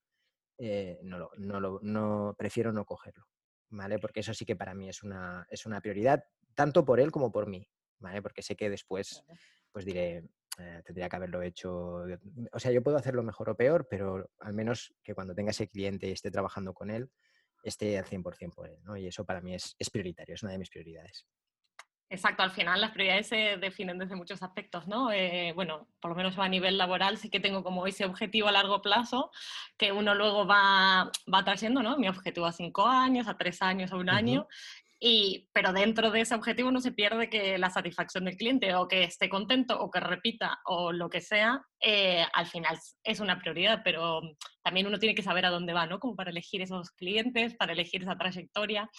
eh, 0.59 1.01
no, 1.03 1.31
no, 1.39 1.81
no, 1.83 2.35
prefiero 2.39 2.73
no 2.73 2.85
cogerlo, 2.85 3.27
¿vale? 3.71 3.99
Porque 3.99 4.21
eso 4.21 4.33
sí 4.35 4.45
que 4.45 4.57
para 4.57 4.75
mí 4.75 4.89
es 4.89 5.03
una, 5.03 5.47
es 5.51 5.67
una 5.67 5.81
prioridad, 5.81 6.25
tanto 6.55 6.85
por 6.85 7.01
él 7.01 7.11
como 7.11 7.33
por 7.33 7.49
mí, 7.49 7.69
¿vale? 7.99 8.23
Porque 8.23 8.43
sé 8.43 8.55
que 8.55 8.71
después, 8.71 9.25
pues 9.73 9.85
diré, 9.85 10.25
eh, 10.59 10.83
tendría 10.85 11.09
que 11.09 11.17
haberlo 11.17 11.43
hecho. 11.43 12.05
O 12.53 12.59
sea, 12.59 12.71
yo 12.71 12.83
puedo 12.83 12.97
hacerlo 12.97 13.23
mejor 13.23 13.51
o 13.51 13.57
peor, 13.57 13.89
pero 13.89 14.31
al 14.39 14.53
menos 14.53 14.95
que 15.03 15.15
cuando 15.15 15.35
tenga 15.35 15.51
ese 15.51 15.69
cliente 15.69 16.09
y 16.09 16.13
esté 16.13 16.31
trabajando 16.31 16.75
con 16.75 16.91
él, 16.91 17.11
esté 17.65 17.99
al 17.99 18.05
100% 18.05 18.55
por 18.55 18.69
él, 18.69 18.79
¿no? 18.83 18.97
Y 18.97 19.07
eso 19.07 19.25
para 19.25 19.41
mí 19.41 19.55
es, 19.55 19.75
es 19.79 19.91
prioritario, 19.91 20.35
es 20.35 20.43
una 20.43 20.53
de 20.53 20.59
mis 20.59 20.71
prioridades. 20.71 21.27
Exacto, 22.13 22.43
al 22.43 22.51
final 22.51 22.79
las 22.79 22.91
prioridades 22.91 23.27
se 23.27 23.57
definen 23.57 23.99
desde 23.99 24.17
muchos 24.17 24.43
aspectos, 24.43 24.87
¿no? 24.87 25.11
Eh, 25.11 25.55
bueno, 25.55 25.89
por 25.99 26.11
lo 26.11 26.15
menos 26.15 26.39
a 26.39 26.47
nivel 26.47 26.77
laboral 26.77 27.17
sí 27.17 27.31
que 27.31 27.41
tengo 27.41 27.65
como 27.65 27.87
ese 27.87 28.05
objetivo 28.05 28.49
a 28.49 28.53
largo 28.53 28.83
plazo 28.83 29.31
que 29.79 29.93
uno 29.93 30.15
luego 30.15 30.47
va, 30.47 31.11
va 31.33 31.45
trayendo, 31.45 31.83
¿no? 31.83 31.97
Mi 31.97 32.09
objetivo 32.09 32.45
a 32.45 32.53
cinco 32.53 32.87
años, 32.87 33.29
a 33.29 33.39
tres 33.39 33.63
años, 33.63 33.93
a 33.93 33.97
un 33.97 34.11
año. 34.11 34.47
Y, 35.01 35.49
pero 35.55 35.73
dentro 35.73 36.11
de 36.11 36.21
ese 36.21 36.35
objetivo 36.35 36.71
no 36.71 36.83
se 36.83 36.93
pierde 36.93 37.31
que 37.31 37.57
la 37.57 37.71
satisfacción 37.71 38.27
del 38.27 38.37
cliente 38.37 38.75
o 38.75 38.89
que 38.89 39.05
esté 39.05 39.31
contento 39.31 39.81
o 39.81 39.91
que 39.91 40.01
repita 40.01 40.61
o 40.67 40.93
lo 40.93 41.09
que 41.09 41.23
sea, 41.23 41.63
eh, 41.81 42.27
al 42.35 42.47
final 42.47 42.79
es 43.05 43.21
una 43.21 43.39
prioridad, 43.39 43.81
pero 43.83 44.21
también 44.63 44.87
uno 44.87 44.99
tiene 44.99 45.15
que 45.15 45.23
saber 45.23 45.47
a 45.47 45.51
dónde 45.51 45.73
va, 45.73 45.87
¿no? 45.87 45.99
Como 45.99 46.15
para 46.15 46.31
elegir 46.31 46.61
esos 46.61 46.91
clientes, 46.91 47.55
para 47.57 47.73
elegir 47.73 48.03
esa 48.03 48.19
trayectoria 48.19 48.91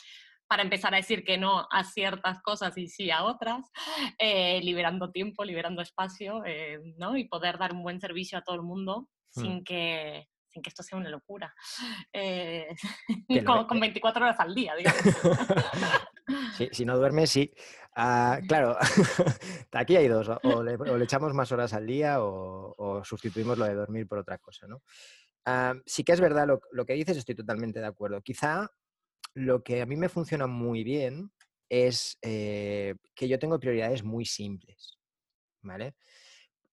para 0.48 0.64
empezar 0.64 0.94
a 0.94 0.98
decir 0.98 1.24
que 1.24 1.38
no 1.38 1.68
a 1.72 1.84
ciertas 1.84 2.42
cosas 2.42 2.78
y 2.78 2.88
sí 2.88 3.12
a 3.12 3.24
otras, 3.24 3.72
eh, 4.20 4.62
liberando 4.62 5.12
tiempo, 5.12 5.44
liberando 5.44 5.82
espacio, 5.82 6.44
eh, 6.46 6.80
¿no? 6.98 7.18
Y 7.18 7.28
poder 7.28 7.58
dar 7.58 7.74
un 7.74 7.84
buen 7.84 8.00
servicio 8.00 8.38
a 8.38 8.44
todo 8.44 8.56
el 8.56 8.64
mundo 8.64 9.08
hmm. 9.36 9.42
sin 9.42 9.64
que 9.64 10.28
sin 10.54 10.62
que 10.62 10.70
esto 10.70 10.84
sea 10.84 10.98
una 10.98 11.10
locura. 11.10 11.54
Eh, 12.16 12.68
con, 13.68 13.80
24 13.80 14.24
horas 14.24 14.40
al 14.40 14.54
día, 14.54 14.76
digamos. 14.76 15.02
si 16.72 16.86
no 16.86 16.96
duermes, 16.96 17.32
sí. 17.32 17.52
Ah, 17.96 18.40
claro, 18.48 18.78
aquí 19.72 19.96
hay 19.96 20.08
dos, 20.08 20.30
o 20.44 20.64
le, 20.64 20.78
echamos 21.04 21.34
más 21.34 21.52
horas 21.52 21.74
al 21.74 21.88
día 21.88 22.18
o, 22.20 23.02
sustituimos 23.04 23.58
lo 23.58 23.66
de 23.66 23.74
dormir 23.74 24.08
por 24.08 24.20
otra 24.20 24.38
cosa, 24.38 24.68
¿no? 24.68 24.84
Ah, 25.46 25.74
sí 25.86 26.04
que 26.04 26.14
es 26.14 26.22
verdad, 26.22 26.48
lo, 26.48 26.62
lo, 26.72 26.86
que 26.86 26.94
dices 26.94 27.18
estoy 27.18 27.36
totalmente 27.36 27.80
de 27.80 27.88
acuerdo. 27.88 28.22
Quizá 28.22 28.70
lo 29.34 29.64
que 29.64 29.82
a 29.82 29.86
mí 29.86 29.96
me 29.96 30.10
funciona 30.10 30.48
muy 30.48 30.84
bien 30.84 31.32
es 31.70 32.18
eh, 32.22 32.96
que 33.16 33.28
yo 33.28 33.40
tengo 33.40 33.60
prioridades 33.60 34.04
muy 34.04 34.26
simples, 34.26 35.00
¿vale? 35.62 35.96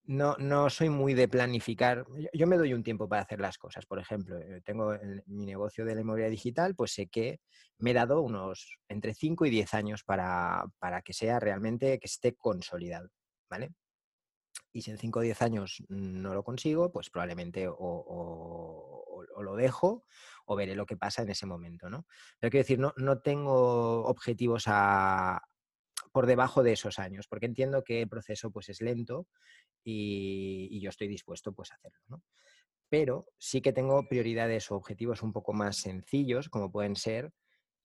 No, 0.04 0.36
no, 0.38 0.68
soy 0.70 0.88
muy 0.88 1.14
de 1.14 1.28
planificar. 1.28 2.04
Yo, 2.32 2.46
me 2.46 2.56
doy 2.56 2.74
un 2.74 2.82
tiempo 2.82 3.08
para 3.08 3.22
hacer 3.22 3.38
las 3.38 3.58
cosas. 3.58 3.86
Por 3.86 4.00
ejemplo, 4.00 4.38
eh, 4.38 4.60
tengo 4.64 4.92
mi 5.26 5.46
negocio 5.46 5.84
de 5.84 5.94
la 5.94 6.00
memoria 6.00 6.28
digital, 6.28 6.74
pues 6.74 6.92
sé 6.92 7.06
que 7.06 7.40
me 7.78 7.92
he 7.92 7.94
dado 7.94 8.20
unos 8.20 8.78
entre 8.88 9.14
5 9.14 9.46
y 9.46 9.50
10 9.50 9.72
años 9.74 10.02
para, 10.02 10.64
para 10.80 11.02
que 11.02 11.12
sea 11.12 11.38
realmente, 11.38 11.98
que 12.00 12.06
esté 12.06 12.34
consolidado, 12.34 13.08
¿vale? 13.48 13.70
Y 14.72 14.82
si 14.82 14.90
en 14.90 14.98
5 14.98 15.20
o 15.20 15.22
10 15.22 15.42
años 15.42 15.82
no 15.88 16.34
lo 16.34 16.42
consigo, 16.42 16.90
pues 16.92 17.10
probablemente 17.10 17.66
o, 17.68 18.99
lo 19.22 19.56
dejo 19.56 20.04
o 20.46 20.56
veré 20.56 20.74
lo 20.74 20.86
que 20.86 20.96
pasa 20.96 21.22
en 21.22 21.30
ese 21.30 21.46
momento, 21.46 21.88
¿no? 21.88 22.06
Pero 22.38 22.50
quiero 22.50 22.62
decir, 22.62 22.78
no, 22.78 22.92
no 22.96 23.20
tengo 23.20 24.04
objetivos 24.04 24.64
a, 24.66 25.42
por 26.12 26.26
debajo 26.26 26.62
de 26.62 26.72
esos 26.72 26.98
años, 26.98 27.26
porque 27.28 27.46
entiendo 27.46 27.84
que 27.84 28.02
el 28.02 28.08
proceso 28.08 28.50
pues, 28.50 28.68
es 28.68 28.80
lento 28.80 29.28
y, 29.84 30.80
yo 30.80 30.90
estoy 30.90 31.08
dispuesto 31.08 31.52
pues, 31.52 31.72
a 31.72 31.76
hacerlo, 31.76 32.00
¿no? 32.08 32.22
Pero 32.88 33.28
sí 33.38 33.60
que 33.60 33.72
tengo 33.72 34.08
prioridades 34.08 34.70
o 34.70 34.76
objetivos 34.76 35.22
un 35.22 35.32
poco 35.32 35.52
más 35.52 35.76
sencillos, 35.76 36.48
como 36.48 36.72
pueden 36.72 36.96
ser 36.96 37.32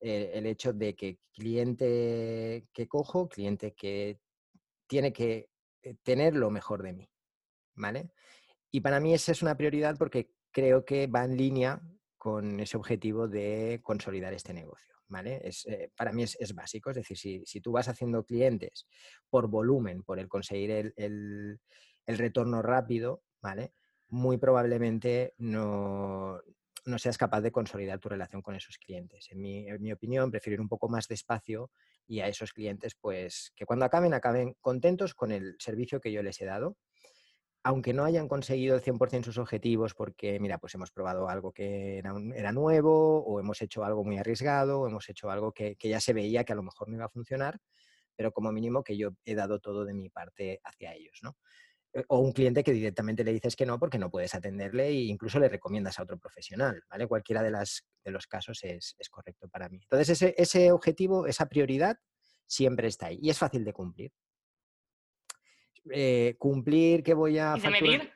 eh, 0.02 0.32
el 0.34 0.48
hecho 0.48 0.74
de 0.74 0.96
que 0.96 1.20
cliente 1.32 2.68
que 2.74 2.88
cojo, 2.88 3.30
cliente 3.30 3.76
que 3.76 4.20
tiene 4.88 5.14
que 5.14 5.50
eh, 5.84 5.96
tener 6.02 6.36
lo 6.36 6.50
mejor 6.50 6.82
de 6.82 6.94
mí, 6.94 7.10
¿vale? 7.76 8.12
Y 8.72 8.82
para 8.82 9.00
mí 9.00 9.14
esa 9.14 9.32
es 9.32 9.44
una 9.44 9.56
prioridad 9.56 9.96
porque 9.98 10.32
creo 10.56 10.86
que 10.86 11.08
va 11.08 11.26
en 11.26 11.36
línea 11.36 11.82
con 12.18 12.62
ese 12.62 12.78
objetivo 12.78 13.28
de 13.28 13.82
consolidar 13.84 14.34
este 14.34 14.54
negocio, 14.54 14.96
¿vale? 15.10 15.42
Es, 15.44 15.66
eh, 15.66 15.92
para 15.98 16.14
mí 16.14 16.24
es, 16.24 16.56
básico, 16.56 16.92
es 16.92 16.96
decir, 16.96 17.18
si, 17.18 17.44
si, 17.46 17.60
tú 17.60 17.74
vas 17.74 17.90
haciendo 17.90 18.24
clientes 18.24 18.88
por 19.30 19.50
volumen, 19.50 20.02
por 20.04 20.18
el 20.18 20.30
conseguir 20.30 20.72
el, 20.72 20.94
el, 20.96 21.60
el 22.06 22.18
retorno 22.18 22.62
rápido, 22.62 23.22
¿vale? 23.42 23.74
Muy 24.08 24.38
probablemente 24.38 25.34
no, 25.40 26.40
no 26.86 27.00
seas 27.00 27.18
capaz 27.18 27.42
de 27.42 27.52
consolidar 27.52 28.00
tu 28.00 28.08
relación 28.08 28.42
con 28.42 28.56
esos 28.56 28.78
clientes. 28.78 29.28
En 29.32 29.42
mi, 29.42 29.68
en 29.68 29.82
mi, 29.82 29.92
opinión, 29.92 30.32
prefiero 30.32 30.54
ir 30.56 30.62
un 30.62 30.70
poco 30.70 30.88
más 30.88 31.10
despacio 31.10 31.70
y 32.08 32.22
a 32.22 32.30
esos 32.30 32.54
clientes, 32.54 32.96
pues 32.96 33.52
que 33.58 33.66
cuando 33.66 33.84
acaben, 33.84 34.14
acaben 34.14 34.56
contentos 34.62 35.16
con 35.16 35.34
el 35.34 35.58
servicio 35.60 36.00
que 36.00 36.14
yo 36.14 36.24
les 36.24 36.40
he 36.40 36.46
dado, 36.46 36.78
aunque 37.66 37.94
no 37.94 38.06
hayan 38.06 38.28
conseguido 38.28 38.76
el 38.76 38.84
100% 38.84 39.24
sus 39.24 39.40
objetivos 39.40 39.96
porque, 39.96 40.40
mira, 40.40 40.60
pues 40.60 40.76
hemos 40.76 40.92
probado 40.92 41.30
algo 41.30 41.52
que 41.52 41.98
era, 41.98 42.14
era, 42.36 42.52
nuevo 42.52 43.26
o 43.26 43.40
hemos 43.40 43.60
hecho 43.60 43.84
algo 43.84 44.04
muy 44.04 44.20
arriesgado 44.20 44.82
o 44.82 44.88
hemos 44.88 45.10
hecho 45.10 45.32
algo 45.32 45.52
que, 45.52 45.76
ya 45.82 46.00
se 46.00 46.14
veía 46.14 46.44
que 46.44 46.54
a 46.54 46.56
lo 46.56 46.62
mejor 46.62 46.88
no 46.88 46.96
iba 46.96 47.06
a 47.06 47.10
funcionar, 47.10 47.58
pero 48.16 48.32
como 48.32 48.52
mínimo 48.52 48.84
que 48.84 48.96
yo 48.96 49.16
he 49.26 49.34
dado 49.34 49.60
todo 49.60 49.84
de 49.84 49.96
mi 49.96 50.10
parte 50.12 50.62
hacia 50.64 50.94
ellos, 50.94 51.18
¿no? 51.24 51.38
Eh, 51.92 52.04
o 52.08 52.20
un 52.20 52.34
cliente 52.34 52.64
que 52.64 52.72
directamente 52.72 53.24
le 53.24 53.34
dices 53.34 53.56
que 53.56 53.66
no 53.66 53.80
porque 53.80 53.98
no 53.98 54.12
puedes 54.12 54.36
atenderle 54.36 54.90
e 54.90 55.06
incluso 55.06 55.40
le 55.40 55.50
recomiendas 55.50 55.98
a 55.98 56.04
otro 56.04 56.20
profesional, 56.20 56.84
¿vale? 56.88 57.08
Cualquiera 57.08 57.42
de, 57.42 57.50
las, 57.50 57.84
de 58.04 58.12
los 58.12 58.28
casos 58.28 58.64
es, 58.64 58.96
correcto 59.10 59.50
para 59.50 59.70
mí. 59.70 59.80
Entonces, 59.82 60.22
ese, 60.38 60.72
objetivo, 60.72 61.26
esa 61.26 61.48
prioridad, 61.48 61.98
siempre 62.46 62.90
está 62.90 63.08
ahí 63.08 63.18
y 63.24 63.32
es 63.32 63.40
fácil 63.40 63.66
de 63.66 63.74
cumplir. 63.74 64.12
Eh, 65.92 66.36
cumplir 66.38 67.04
que 67.04 67.14
voy 67.14 67.38
a... 67.38 67.56
¿Y 67.58 67.62
de 67.62 67.70
medir? 67.70 68.12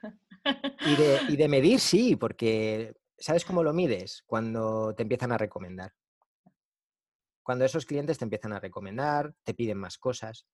Y 0.85 0.95
de, 0.95 1.19
y 1.29 1.35
de 1.35 1.47
medir, 1.49 1.79
sí, 1.79 2.15
porque 2.15 2.93
¿sabes 3.17 3.45
cómo 3.45 3.63
lo 3.63 3.73
mides? 3.73 4.23
Cuando 4.25 4.93
te 4.95 5.03
empiezan 5.03 5.31
a 5.31 5.37
recomendar. 5.37 5.93
Cuando 7.43 7.65
esos 7.65 7.85
clientes 7.85 8.17
te 8.17 8.25
empiezan 8.25 8.53
a 8.53 8.59
recomendar, 8.59 9.33
te 9.43 9.53
piden 9.53 9.77
más 9.77 9.97
cosas, 9.97 10.45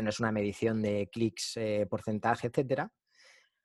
no 0.00 0.08
es 0.08 0.20
una 0.20 0.30
medición 0.30 0.82
de 0.82 1.08
clics, 1.10 1.56
eh, 1.56 1.86
porcentaje, 1.90 2.46
etcétera, 2.46 2.92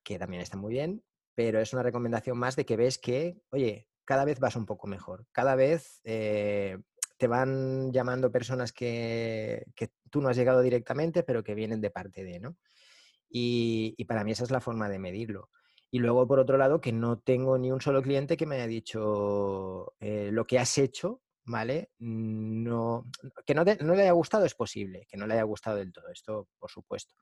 que 0.03 0.17
también 0.17 0.41
está 0.41 0.57
muy 0.57 0.73
bien, 0.73 1.03
pero 1.35 1.59
es 1.59 1.71
una 1.73 1.83
recomendación 1.83 2.37
más 2.37 2.55
de 2.55 2.65
que 2.65 2.75
ves 2.75 2.97
que, 2.97 3.37
oye, 3.51 3.87
cada 4.03 4.25
vez 4.25 4.39
vas 4.39 4.55
un 4.55 4.65
poco 4.65 4.87
mejor, 4.87 5.25
cada 5.31 5.55
vez 5.55 6.01
eh, 6.03 6.77
te 7.17 7.27
van 7.27 7.91
llamando 7.91 8.31
personas 8.31 8.73
que, 8.73 9.65
tú 10.09 10.21
no 10.21 10.29
has 10.29 10.37
llegado 10.37 10.61
directamente, 10.61 11.23
pero 11.23 11.43
que 11.43 11.55
vienen 11.55 11.81
de 11.81 11.91
parte 11.91 12.23
de, 12.23 12.39
¿no? 12.39 12.57
Y, 13.29 14.03
para 14.05 14.23
mí 14.23 14.31
esa 14.31 14.43
es 14.43 14.51
la 14.51 14.61
forma 14.61 14.89
de 14.89 14.99
medirlo. 14.99 15.49
Y 15.91 15.99
luego, 15.99 16.27
por 16.27 16.39
otro 16.39 16.57
lado, 16.57 16.81
que 16.81 16.91
no 16.91 17.19
tengo 17.19 17.57
ni 17.57 17.71
un 17.71 17.81
solo 17.81 18.01
cliente 18.01 18.37
que 18.37 18.45
me 18.45 18.55
haya 18.55 18.67
dicho 18.67 19.93
eh, 19.99 20.29
lo 20.31 20.45
que 20.45 20.59
has 20.59 20.77
hecho 20.77 21.21
¿vale? 21.45 21.91
No, 21.99 23.05
que 23.45 23.53
no, 23.53 23.63
le 23.63 24.01
haya 24.01 24.11
gustado 24.11 24.45
es 24.45 24.55
posible, 24.55 25.05
que 25.07 25.17
no 25.17 25.27
le 25.27 25.35
haya 25.35 25.43
gustado 25.43 25.77
del 25.77 25.91
todo, 25.93 26.09
esto 26.09 26.49
por 26.57 26.69
supuesto. 26.69 27.13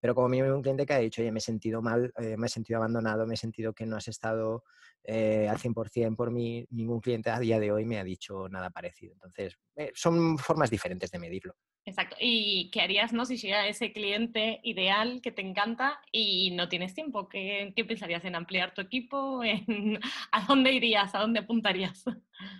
pero 0.00 0.14
como 0.14 0.28
mínimo 0.28 0.54
un 0.54 0.62
cliente 0.62 0.86
que 0.86 0.94
ha 0.94 0.98
dicho, 0.98 1.22
oye, 1.22 1.32
me 1.32 1.38
he 1.38 1.42
sentido 1.42 1.82
mal, 1.82 2.12
eh, 2.18 2.36
me 2.36 2.46
he 2.46 2.50
sentido 2.50 2.78
abandonado, 2.78 3.26
me 3.26 3.34
he 3.34 3.36
sentido 3.36 3.72
que 3.74 3.86
no 3.86 3.96
has 3.96 4.08
estado 4.08 4.64
eh, 5.04 5.48
al 5.48 5.58
100% 5.58 6.16
por 6.16 6.30
mí, 6.30 6.66
ningún 6.70 7.00
cliente 7.00 7.30
a 7.30 7.38
día 7.38 7.60
de 7.60 7.72
hoy 7.72 7.84
me 7.84 7.98
ha 7.98 8.04
dicho 8.04 8.48
nada 8.48 8.70
parecido. 8.70 9.14
Entonces, 9.14 9.58
eh, 9.76 9.92
son 9.94 10.38
formas 10.38 10.70
diferentes 10.70 11.10
de 11.10 11.18
medirlo. 11.18 11.54
Exacto. 11.86 12.16
¿Y 12.18 12.68
qué 12.72 12.80
harías 12.80 13.12
no, 13.12 13.24
si 13.24 13.36
llega 13.36 13.68
ese 13.68 13.92
cliente 13.92 14.58
ideal 14.64 15.20
que 15.22 15.30
te 15.30 15.40
encanta 15.40 16.00
y 16.10 16.50
no 16.50 16.68
tienes 16.68 16.94
tiempo? 16.94 17.28
¿Qué, 17.28 17.72
qué 17.76 17.84
pensarías 17.84 18.24
en 18.24 18.34
ampliar 18.34 18.74
tu 18.74 18.80
equipo? 18.80 19.40
¿A 20.32 20.46
dónde 20.46 20.72
irías? 20.72 21.14
¿A 21.14 21.20
dónde 21.20 21.38
apuntarías? 21.40 22.04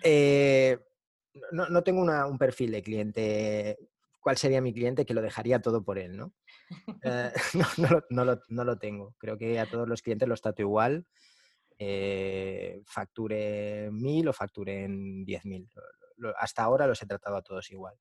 Eh, 0.01 0.77
no, 1.51 1.67
no, 1.67 1.83
tengo 1.83 2.03
un 2.03 2.37
perfil 2.37 2.71
de 2.71 2.81
cliente. 2.81 3.77
¿Cuál 4.21 4.37
sería 4.37 4.61
mi 4.61 4.73
cliente 4.73 5.05
que 5.05 5.13
lo 5.13 5.21
dejaría 5.21 5.61
todo 5.61 5.83
por 5.83 5.99
él? 5.99 6.15
¿no? 6.15 6.33
Eh, 7.03 7.31
no, 7.53 7.89
no, 8.09 8.23
lo, 8.23 8.41
no, 8.47 8.63
lo, 8.63 8.77
tengo. 8.79 9.13
Creo 9.17 9.37
que 9.37 9.59
a 9.59 9.65
todos 9.65 9.89
los 9.89 10.01
clientes 10.01 10.29
los 10.29 10.41
trato 10.41 10.61
igual. 10.61 11.05
Eh, 11.77 12.81
facture 12.85 13.89
mil 13.91 14.29
o 14.29 14.33
facturen 14.33 15.25
diez 15.25 15.43
mil. 15.43 15.69
Hasta 16.39 16.63
ahora 16.63 16.87
los 16.87 17.01
he 17.01 17.05
tratado 17.05 17.35
a 17.35 17.43
todos 17.43 17.69
igual. 17.71 17.95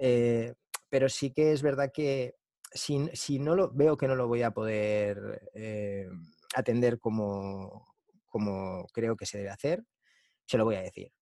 Eh, 0.00 0.54
pero 0.88 1.08
sí 1.08 1.32
que 1.32 1.52
es 1.52 1.62
verdad 1.62 1.90
que 1.92 2.36
si, 2.72 3.08
si, 3.14 3.38
no 3.38 3.54
lo 3.54 3.70
veo 3.70 3.96
que 3.96 4.08
no 4.08 4.14
lo 4.14 4.28
voy 4.28 4.42
a 4.42 4.50
poder 4.50 5.48
eh, 5.54 6.08
atender 6.54 6.98
como, 6.98 7.94
como 8.26 8.86
creo 8.92 9.16
que 9.16 9.26
se 9.26 9.38
debe 9.38 9.50
hacer, 9.50 9.84
se 10.46 10.58
lo 10.58 10.64
voy 10.64 10.76
a 10.76 10.82
decir. 10.82 11.12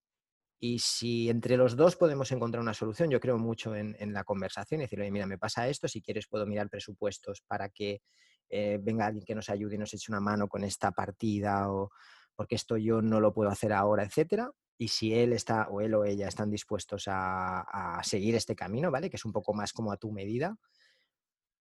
Y 0.59 0.79
si 0.79 1.29
entre 1.29 1.57
los 1.57 1.77
dos 1.77 1.97
podemos 1.97 2.33
encontrar 2.33 2.63
una 2.63 2.75
solución, 2.75 3.11
yo 3.11 3.21
creo 3.21 3.39
mucho 3.39 3.75
en, 3.77 3.97
en 3.99 4.13
la 4.13 4.25
conversación 4.25 4.81
y 4.81 4.85
decirle, 4.85 5.11
mira, 5.11 5.27
me 5.27 5.39
pasa 5.39 5.69
esto, 5.69 5.87
si 5.89 6.01
quieres 6.01 6.27
puedo 6.29 6.47
mirar 6.47 6.71
presupuestos 6.71 7.43
para 7.47 7.69
que 7.69 8.03
eh, 8.49 8.79
venga 8.81 9.07
alguien 9.07 9.25
que 9.25 9.35
nos 9.35 9.51
ayude 9.51 9.75
y 9.75 9.79
nos 9.79 9.93
eche 9.93 10.11
una 10.13 10.21
mano 10.21 10.49
con 10.49 10.65
esta 10.65 10.93
partida 10.93 11.71
o 11.71 11.91
porque 12.35 12.55
esto 12.55 12.77
yo 12.77 13.03
no 13.03 13.21
lo 13.21 13.33
puedo 13.33 13.51
hacer 13.51 13.73
ahora, 13.73 14.05
etcétera 14.05 14.51
y 14.79 14.89
si 14.89 15.15
él 15.15 15.33
está 15.33 15.69
o 15.69 15.81
él 15.81 15.95
o 15.95 16.05
ella 16.05 16.29
están 16.29 16.51
dispuestos 16.51 17.05
a, 17.09 18.01
seguir 18.03 18.35
este 18.35 18.55
camino, 18.55 18.91
¿vale? 18.91 19.11
Que 19.11 19.17
es 19.17 19.25
un 19.25 19.33
poco 19.33 19.55
más 19.55 19.73
como 19.73 19.93
a 19.93 19.97
tu 19.97 20.13
medida, 20.13 20.57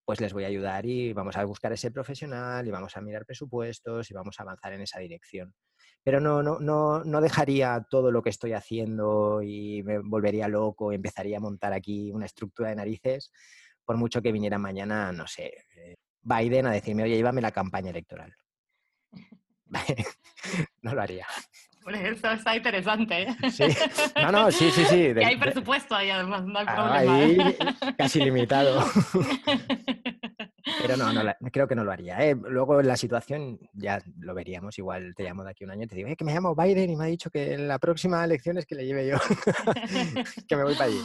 pues 0.04 0.22
les 0.22 0.34
voy 0.34 0.44
a 0.44 0.48
ayudar 0.48 0.86
y 0.86 1.14
vamos 1.14 1.36
a 1.38 1.44
buscar 1.46 1.74
ese 1.74 1.92
profesional 1.92 2.68
y 2.68 2.72
vamos 2.72 2.96
a 2.96 3.02
mirar 3.02 3.26
presupuestos 3.26 4.12
y 4.12 4.14
vamos 4.14 4.40
a 4.40 4.44
avanzar 4.44 4.74
en 4.74 4.82
esa 4.82 5.00
dirección. 5.00 5.56
Pero 6.04 6.20
no, 6.20 6.44
no, 6.44 6.60
no, 6.60 7.04
no 7.04 7.22
dejaría 7.22 7.88
todo 7.90 8.12
lo 8.12 8.22
que 8.22 8.30
estoy 8.30 8.54
haciendo 8.54 9.42
y 9.42 9.82
me 9.84 10.00
volvería 10.00 10.48
loco 10.48 10.92
y 10.92 10.96
empezaría 10.96 11.38
a 11.38 11.42
montar 11.42 11.74
aquí 11.74 12.12
una 12.12 12.28
estructura 12.28 12.70
de 12.70 12.76
narices, 12.76 13.32
por 13.84 13.98
mucho 13.98 14.22
que 14.22 14.32
viniera 14.32 14.60
mañana, 14.60 15.12
no 15.12 15.26
sé, 15.26 15.54
eh, 15.76 15.96
Biden 16.22 16.68
a 16.68 16.72
decirme, 16.72 17.04
oye, 17.04 17.16
llévame 17.16 17.42
la 17.42 17.52
campaña 17.52 17.90
electoral. 17.90 18.36
no 20.82 20.94
lo 20.94 21.02
haría. 21.02 21.26
Eso 21.94 22.32
está 22.32 22.56
interesante. 22.56 23.24
¿eh? 23.24 23.52
Sí. 23.52 23.64
No, 24.16 24.32
no, 24.32 24.52
sí, 24.52 24.72
sí, 24.72 24.86
sí. 24.86 25.14
y 25.16 25.24
hay 25.24 25.38
presupuesto 25.38 25.96
ahí, 25.96 26.10
además, 26.10 26.44
no 26.46 26.60
hay 26.60 26.66
problema. 26.66 27.16
Ahí 27.16 27.38
casi 27.98 28.20
limitado. 28.20 28.84
Pero 30.82 30.98
no, 30.98 31.14
no 31.14 31.34
creo 31.52 31.68
que 31.68 31.76
no 31.76 31.84
lo 31.84 31.92
haría. 31.92 32.18
¿eh? 32.26 32.36
Luego 32.36 32.80
en 32.80 32.88
la 32.88 32.98
situación 32.98 33.60
ya 33.74 34.02
lo 34.20 34.34
veríamos. 34.34 34.78
Igual 34.80 35.14
te 35.16 35.24
llamo 35.24 35.44
de 35.44 35.52
aquí 35.52 35.64
un 35.64 35.72
año 35.72 35.84
y 35.84 35.88
te 35.88 35.96
digo, 35.96 36.10
que 36.16 36.26
me 36.26 36.34
llamo 36.34 36.56
Biden 36.56 36.90
y 36.90 36.96
me 36.96 37.06
ha 37.06 37.08
dicho 37.08 37.30
que 37.30 37.54
en 37.54 37.68
la 37.68 37.78
próxima 37.78 38.24
elección 38.24 38.58
es 38.58 38.66
que 38.66 38.76
le 38.76 38.86
lleve 38.86 39.08
yo, 39.08 39.18
que 40.48 40.56
me 40.56 40.64
voy 40.64 40.74
para 40.74 40.86
allí. 40.86 41.02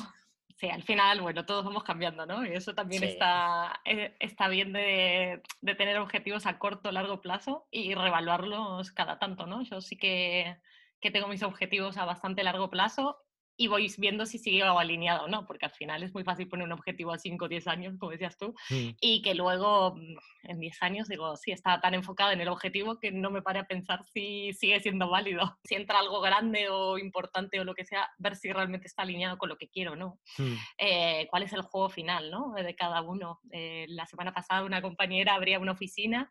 Sí, 0.61 0.69
al 0.69 0.83
final, 0.83 1.23
bueno, 1.23 1.47
todos 1.47 1.65
vamos 1.65 1.85
cambiando, 1.85 2.27
¿no? 2.27 2.45
Y 2.45 2.53
eso 2.53 2.75
también 2.75 3.03
está, 3.03 3.81
eh, 3.87 4.15
está 4.21 4.47
bien 4.49 4.75
de, 4.75 5.43
de, 5.63 5.75
tener 5.75 5.97
objetivos 5.97 6.45
a 6.45 6.59
corto 6.59 6.93
largo 6.93 7.23
plazo 7.23 7.67
y 7.71 7.95
revaluarlos 7.95 8.91
cada 8.93 9.19
tanto, 9.19 9.47
¿no? 9.47 9.63
Yo 9.63 9.81
sí 9.81 9.97
que, 9.97 10.59
que 11.01 11.11
tengo 11.11 11.29
mis 11.29 11.43
objetivos 11.43 11.97
a 11.97 12.05
bastante 12.05 12.45
largo 12.45 12.69
plazo 12.69 13.23
y 13.61 13.67
voy 13.67 13.93
viendo 13.99 14.25
si 14.25 14.39
sigue 14.39 14.63
alineado 14.63 15.27
o 15.27 15.29
no, 15.29 15.45
porque 15.47 15.67
al 15.67 15.73
final 15.73 16.03
es 16.03 16.15
muy 16.15 16.25
fácil 16.25 16.49
poner 16.49 16.65
un 16.65 16.73
objetivo 16.73 17.13
a 17.13 17.19
5 17.19 17.45
o 17.45 17.49
10 17.49 17.67
años, 17.67 17.95
como 17.99 18.11
decías 18.11 18.39
tú, 18.39 18.55
mm. 18.71 18.97
y 19.03 19.21
que 19.21 19.35
luego 19.35 19.97
mm, 19.97 20.49
en 20.49 20.61
10 20.61 20.83
años 20.83 21.09
digo, 21.09 21.37
sí, 21.37 21.53
está 21.53 21.79
tan 21.79 21.93
enfocado 21.93 22.31
en 22.31 22.41
el 22.41 22.49
objetivo 22.49 22.99
que 22.99 23.13
no 23.13 23.31
me 23.31 23.43
pare 23.43 23.59
a 23.59 23.65
pensar 23.65 24.03
si 24.15 24.55
sigue 24.55 24.81
siendo 24.81 25.11
válido. 25.11 25.59
Si 25.71 25.75
entra 25.75 25.99
algo 25.99 26.21
grande 26.23 26.69
o 26.71 26.99
importante 26.99 27.61
o 27.61 27.65
lo 27.65 27.75
que 27.75 27.85
sea, 27.85 28.09
ver 28.19 28.35
si 28.35 28.51
realmente 28.51 28.87
está 28.87 29.03
alineado 29.03 29.37
con 29.37 29.51
lo 29.51 29.59
que 29.59 29.69
quiero, 29.69 29.95
¿no? 29.95 30.19
Mm. 30.39 30.55
Eh, 30.79 31.27
¿Cuál 31.29 31.43
es 31.43 31.53
el 31.53 31.61
juego 31.61 31.91
final, 31.91 32.31
¿no? 32.31 32.55
De 32.55 32.75
cada 32.75 33.03
uno. 33.03 33.41
Eh, 33.53 33.85
la 33.89 34.07
semana 34.07 34.33
pasada 34.33 34.65
una 34.65 34.81
compañera 34.81 35.35
abría 35.35 35.61
una 35.61 35.73
oficina, 35.73 36.31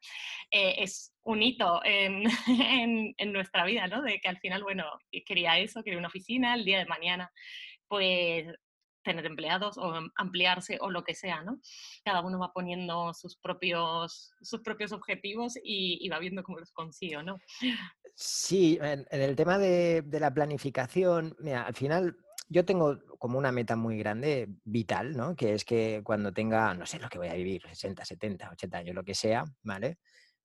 eh, 0.50 0.76
es 0.80 1.14
un 1.24 1.44
hito 1.44 1.82
en, 1.86 2.24
en, 3.18 3.34
nuestra 3.34 3.66
vida, 3.66 3.88
¿no? 3.88 4.02
De 4.02 4.20
que 4.20 4.30
al 4.30 4.40
final, 4.40 4.64
bueno, 4.64 4.86
quería 5.26 5.60
eso, 5.60 5.84
quería 5.84 6.00
una 6.00 6.08
oficina, 6.08 6.56
el 6.56 6.66
día 6.66 6.80
de 6.80 6.86
mañana, 6.86 7.32
pues 7.88 8.48
tener 9.04 9.26
empleados 9.26 9.78
o 9.78 9.94
ampliarse 10.16 10.78
o 10.82 10.90
lo 10.90 11.04
que 11.04 11.16
sea, 11.16 11.42
¿no? 11.42 11.60
Cada 12.04 12.22
uno 12.22 12.40
va 12.40 12.54
poniendo 12.54 13.14
sus 13.14 13.38
propios, 13.38 14.34
sus 14.42 14.62
propios 14.62 14.92
objetivos 14.92 15.54
y, 15.64 16.08
va 16.10 16.20
viendo 16.20 16.44
cómo 16.44 16.60
los 16.60 16.72
consigue, 16.72 17.22
¿no? 17.24 17.38
Sí, 18.16 18.78
en, 18.82 19.06
el 19.10 19.36
tema 19.36 19.58
de, 19.58 20.02
de, 20.02 20.20
la 20.20 20.34
planificación, 20.34 21.36
mira, 21.40 21.64
al 21.64 21.76
final 21.76 22.18
yo 22.50 22.66
tengo 22.66 23.00
como 23.20 23.38
una 23.38 23.52
meta 23.52 23.76
muy 23.76 23.98
grande, 23.98 24.50
vital, 24.64 25.16
¿no? 25.16 25.36
Que 25.36 25.54
es 25.54 25.64
que 25.64 26.02
cuando 26.04 26.34
tenga, 26.34 26.74
no 26.74 26.86
sé 26.86 27.00
lo 27.00 27.08
que 27.08 27.20
voy 27.20 27.28
a 27.28 27.36
vivir, 27.36 27.62
60, 27.68 28.04
70, 28.04 28.50
80 28.52 28.78
años, 28.78 28.96
lo 28.96 29.04
que 29.04 29.14
sea, 29.14 29.46
¿vale? 29.64 30.00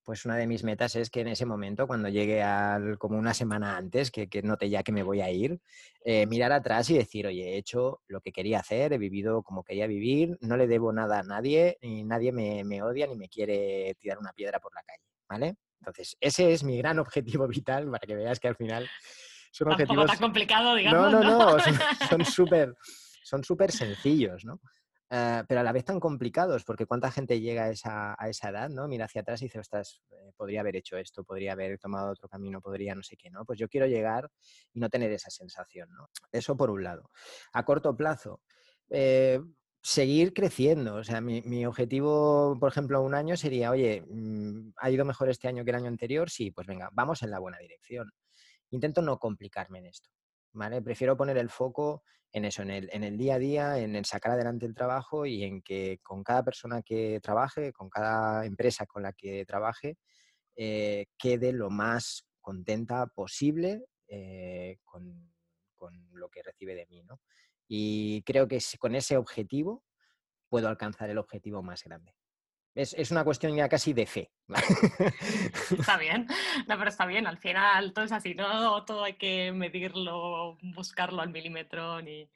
Pues 0.04 0.24
una 0.24 0.36
de 0.36 0.46
mis 0.46 0.62
metas 0.64 0.96
es 0.96 1.10
que 1.10 1.20
en 1.20 1.28
ese 1.28 1.46
momento, 1.46 1.86
cuando 1.86 2.08
llegue 2.08 2.42
al, 2.42 2.98
como 2.98 3.18
una 3.18 3.34
semana 3.34 3.76
antes, 3.76 4.10
que, 4.10 4.28
que 4.28 4.42
note 4.42 4.68
ya 4.68 4.82
que 4.82 4.92
me 4.92 5.02
voy 5.02 5.20
a 5.20 5.30
ir, 5.30 5.60
eh, 6.04 6.26
mirar 6.26 6.52
atrás 6.52 6.90
y 6.90 6.98
decir, 6.98 7.26
oye, 7.26 7.54
he 7.54 7.56
hecho 7.56 8.02
lo 8.06 8.20
que 8.20 8.32
quería 8.32 8.60
hacer, 8.60 8.92
he 8.92 8.98
vivido 8.98 9.42
como 9.42 9.64
quería 9.64 9.86
vivir, 9.86 10.36
no 10.40 10.56
le 10.56 10.66
debo 10.66 10.92
nada 10.92 11.20
a 11.20 11.22
nadie, 11.22 11.78
y 11.80 12.04
nadie 12.04 12.32
me, 12.32 12.64
me 12.64 12.82
odia 12.82 13.06
ni 13.06 13.16
me 13.16 13.28
quiere 13.28 13.96
tirar 13.98 14.18
una 14.18 14.32
piedra 14.32 14.60
por 14.60 14.74
la 14.74 14.82
calle, 14.82 15.02
¿vale? 15.28 15.56
Entonces, 15.80 16.16
ese 16.20 16.52
es 16.52 16.64
mi 16.64 16.78
gran 16.78 16.98
objetivo 17.00 17.48
vital 17.48 17.90
para 17.90 18.06
que 18.06 18.14
veas 18.14 18.38
que 18.38 18.48
al 18.48 18.56
final 18.56 18.88
son 19.50 19.72
objetivos... 19.72 20.06
tan 20.06 20.18
complicado, 20.18 20.74
digamos. 20.74 21.12
No, 21.12 21.22
no, 21.22 21.56
no, 21.56 21.56
son 22.10 22.24
súper 22.24 22.74
son 23.24 23.42
súper 23.42 23.72
sencillos, 23.72 24.44
¿no? 24.44 24.60
Eh, 25.10 25.42
pero 25.46 25.60
a 25.60 25.62
la 25.62 25.72
vez 25.72 25.84
tan 25.84 26.00
complicados, 26.00 26.64
porque 26.64 26.86
cuánta 26.86 27.10
gente 27.10 27.40
llega 27.40 27.64
a 27.64 27.70
esa, 27.70 28.16
a 28.18 28.28
esa 28.28 28.48
edad, 28.48 28.70
¿no? 28.70 28.88
Mira 28.88 29.04
hacia 29.04 29.20
atrás 29.20 29.42
y 29.42 29.46
dice, 29.46 29.58
ostras, 29.58 30.02
eh, 30.10 30.32
podría 30.36 30.60
haber 30.60 30.76
hecho 30.76 30.96
esto, 30.96 31.24
podría 31.24 31.52
haber 31.52 31.78
tomado 31.78 32.10
otro 32.10 32.28
camino, 32.28 32.60
podría 32.60 32.94
no 32.94 33.02
sé 33.02 33.16
qué, 33.16 33.30
¿no? 33.30 33.44
Pues 33.44 33.58
yo 33.58 33.68
quiero 33.68 33.86
llegar 33.86 34.30
y 34.72 34.80
no 34.80 34.88
tener 34.88 35.12
esa 35.12 35.30
sensación, 35.30 35.90
¿no? 35.92 36.08
Eso 36.32 36.56
por 36.56 36.70
un 36.70 36.84
lado. 36.84 37.10
A 37.52 37.64
corto 37.64 37.96
plazo, 37.96 38.40
eh, 38.90 39.40
seguir 39.82 40.32
creciendo. 40.32 40.96
O 40.96 41.04
sea, 41.04 41.20
mi, 41.20 41.42
mi, 41.42 41.66
objetivo, 41.66 42.56
por 42.58 42.70
ejemplo, 42.70 43.02
un 43.02 43.14
año 43.14 43.36
sería, 43.36 43.70
oye, 43.70 44.02
mm, 44.08 44.72
¿ha 44.78 44.90
ido 44.90 45.04
mejor 45.04 45.28
este 45.28 45.48
año 45.48 45.64
que 45.64 45.70
el 45.70 45.76
año 45.76 45.88
anterior? 45.88 46.30
Sí, 46.30 46.50
pues 46.50 46.66
venga, 46.66 46.88
vamos 46.92 47.22
en 47.22 47.30
la 47.30 47.38
buena 47.38 47.58
dirección. 47.58 48.10
Intento 48.70 49.02
no 49.02 49.18
complicarme 49.18 49.78
en 49.80 49.86
esto. 49.86 50.08
Prefiero 50.84 51.16
poner 51.16 51.36
el 51.36 51.50
foco 51.50 52.04
en 52.32 52.44
eso, 52.44 52.62
en 52.62 52.70
el, 52.70 53.16
día 53.16 53.34
a 53.34 53.38
día, 53.38 53.78
en 53.78 54.04
sacar 54.04 54.32
adelante 54.32 54.66
el 54.66 54.74
trabajo 54.74 55.24
y 55.26 55.44
en 55.44 55.62
que 55.62 56.00
con 56.02 56.24
cada 56.24 56.42
persona 56.44 56.82
que 56.82 57.20
trabaje, 57.20 57.72
con 57.72 57.88
cada 57.88 58.44
empresa 58.44 58.86
con 58.86 59.02
la 59.02 59.12
que 59.12 59.44
trabaje, 59.46 59.98
eh, 60.56 61.06
quede 61.16 61.52
lo 61.52 61.70
más 61.70 62.26
contenta 62.40 63.06
posible 63.06 63.84
eh, 64.08 64.78
con, 64.84 65.32
con, 65.74 66.08
lo 66.12 66.28
que 66.28 66.42
recibe 66.42 66.74
de 66.74 66.86
mí. 66.86 67.02
¿no? 67.04 67.20
Y 67.68 68.22
creo 68.22 68.48
que 68.48 68.58
con 68.78 68.94
ese 68.94 69.16
objetivo 69.16 69.84
puedo 70.48 70.68
alcanzar 70.68 71.10
el 71.10 71.18
objetivo 71.18 71.62
más 71.62 71.82
grande. 71.84 72.14
Es, 72.74 73.12
una 73.12 73.22
cuestión 73.22 73.54
ya 73.54 73.68
casi 73.68 73.92
de 73.92 74.04
fe. 74.04 74.32
Está 75.78 75.96
bien, 75.96 76.26
no, 76.66 76.76
pero 76.76 76.90
está 76.90 77.06
bien, 77.06 77.26
al 77.26 77.38
final 77.38 77.92
todo 77.92 78.04
es 78.04 78.12
así, 78.12 78.34
no 78.34 78.84
todo 78.84 79.04
hay 79.04 79.14
que 79.14 79.52
medirlo, 79.52 80.58
buscarlo 80.60 81.22
al 81.22 81.30
milímetro 81.30 82.02
ni, 82.02 82.28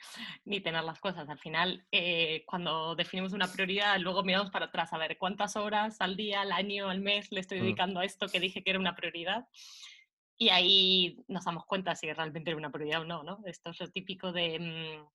ni 0.44 0.60
tener 0.60 0.84
las 0.84 1.00
cosas. 1.00 1.28
Al 1.28 1.40
final, 1.40 1.84
eh, 1.90 2.44
cuando 2.46 2.94
definimos 2.94 3.32
una 3.32 3.50
prioridad, 3.50 3.98
luego 3.98 4.22
miramos 4.22 4.50
para 4.50 4.66
atrás 4.66 4.92
a 4.92 4.98
ver 4.98 5.18
cuántas 5.18 5.56
horas 5.56 5.96
al 6.00 6.16
día, 6.16 6.42
al 6.42 6.52
año, 6.52 6.88
al 6.88 7.00
mes 7.00 7.32
le 7.32 7.40
estoy 7.40 7.58
mm. 7.58 7.62
dedicando 7.62 8.00
a 8.00 8.04
esto 8.04 8.28
que 8.28 8.40
dije 8.40 8.62
que 8.62 8.70
era 8.70 8.78
una 8.78 8.94
prioridad. 8.94 9.48
Y 10.40 10.50
ahí 10.50 11.18
nos 11.26 11.44
damos 11.44 11.66
cuenta 11.66 11.96
si 11.96 12.12
realmente 12.12 12.50
era 12.50 12.56
una 12.56 12.70
prioridad 12.70 13.00
o 13.00 13.04
no, 13.04 13.24
¿no? 13.24 13.40
Esto 13.44 13.70
es 13.70 13.80
lo 13.80 13.90
típico 13.90 14.30
de... 14.30 14.58
Mm, 14.60 15.06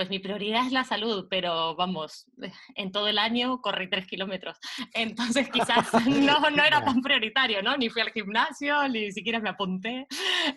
pues 0.00 0.08
mi 0.08 0.18
prioridad 0.18 0.64
es 0.64 0.72
la 0.72 0.82
salud, 0.82 1.26
pero 1.28 1.76
vamos, 1.76 2.24
en 2.74 2.90
todo 2.90 3.06
el 3.06 3.18
año 3.18 3.60
corrí 3.60 3.90
tres 3.90 4.06
kilómetros. 4.06 4.56
Entonces 4.94 5.50
quizás 5.50 5.92
no, 6.08 6.40
no 6.48 6.64
era 6.64 6.82
tan 6.82 7.02
prioritario, 7.02 7.62
¿no? 7.62 7.76
Ni 7.76 7.90
fui 7.90 8.00
al 8.00 8.10
gimnasio, 8.10 8.88
ni 8.88 9.12
siquiera 9.12 9.40
me 9.40 9.50
apunté. 9.50 10.06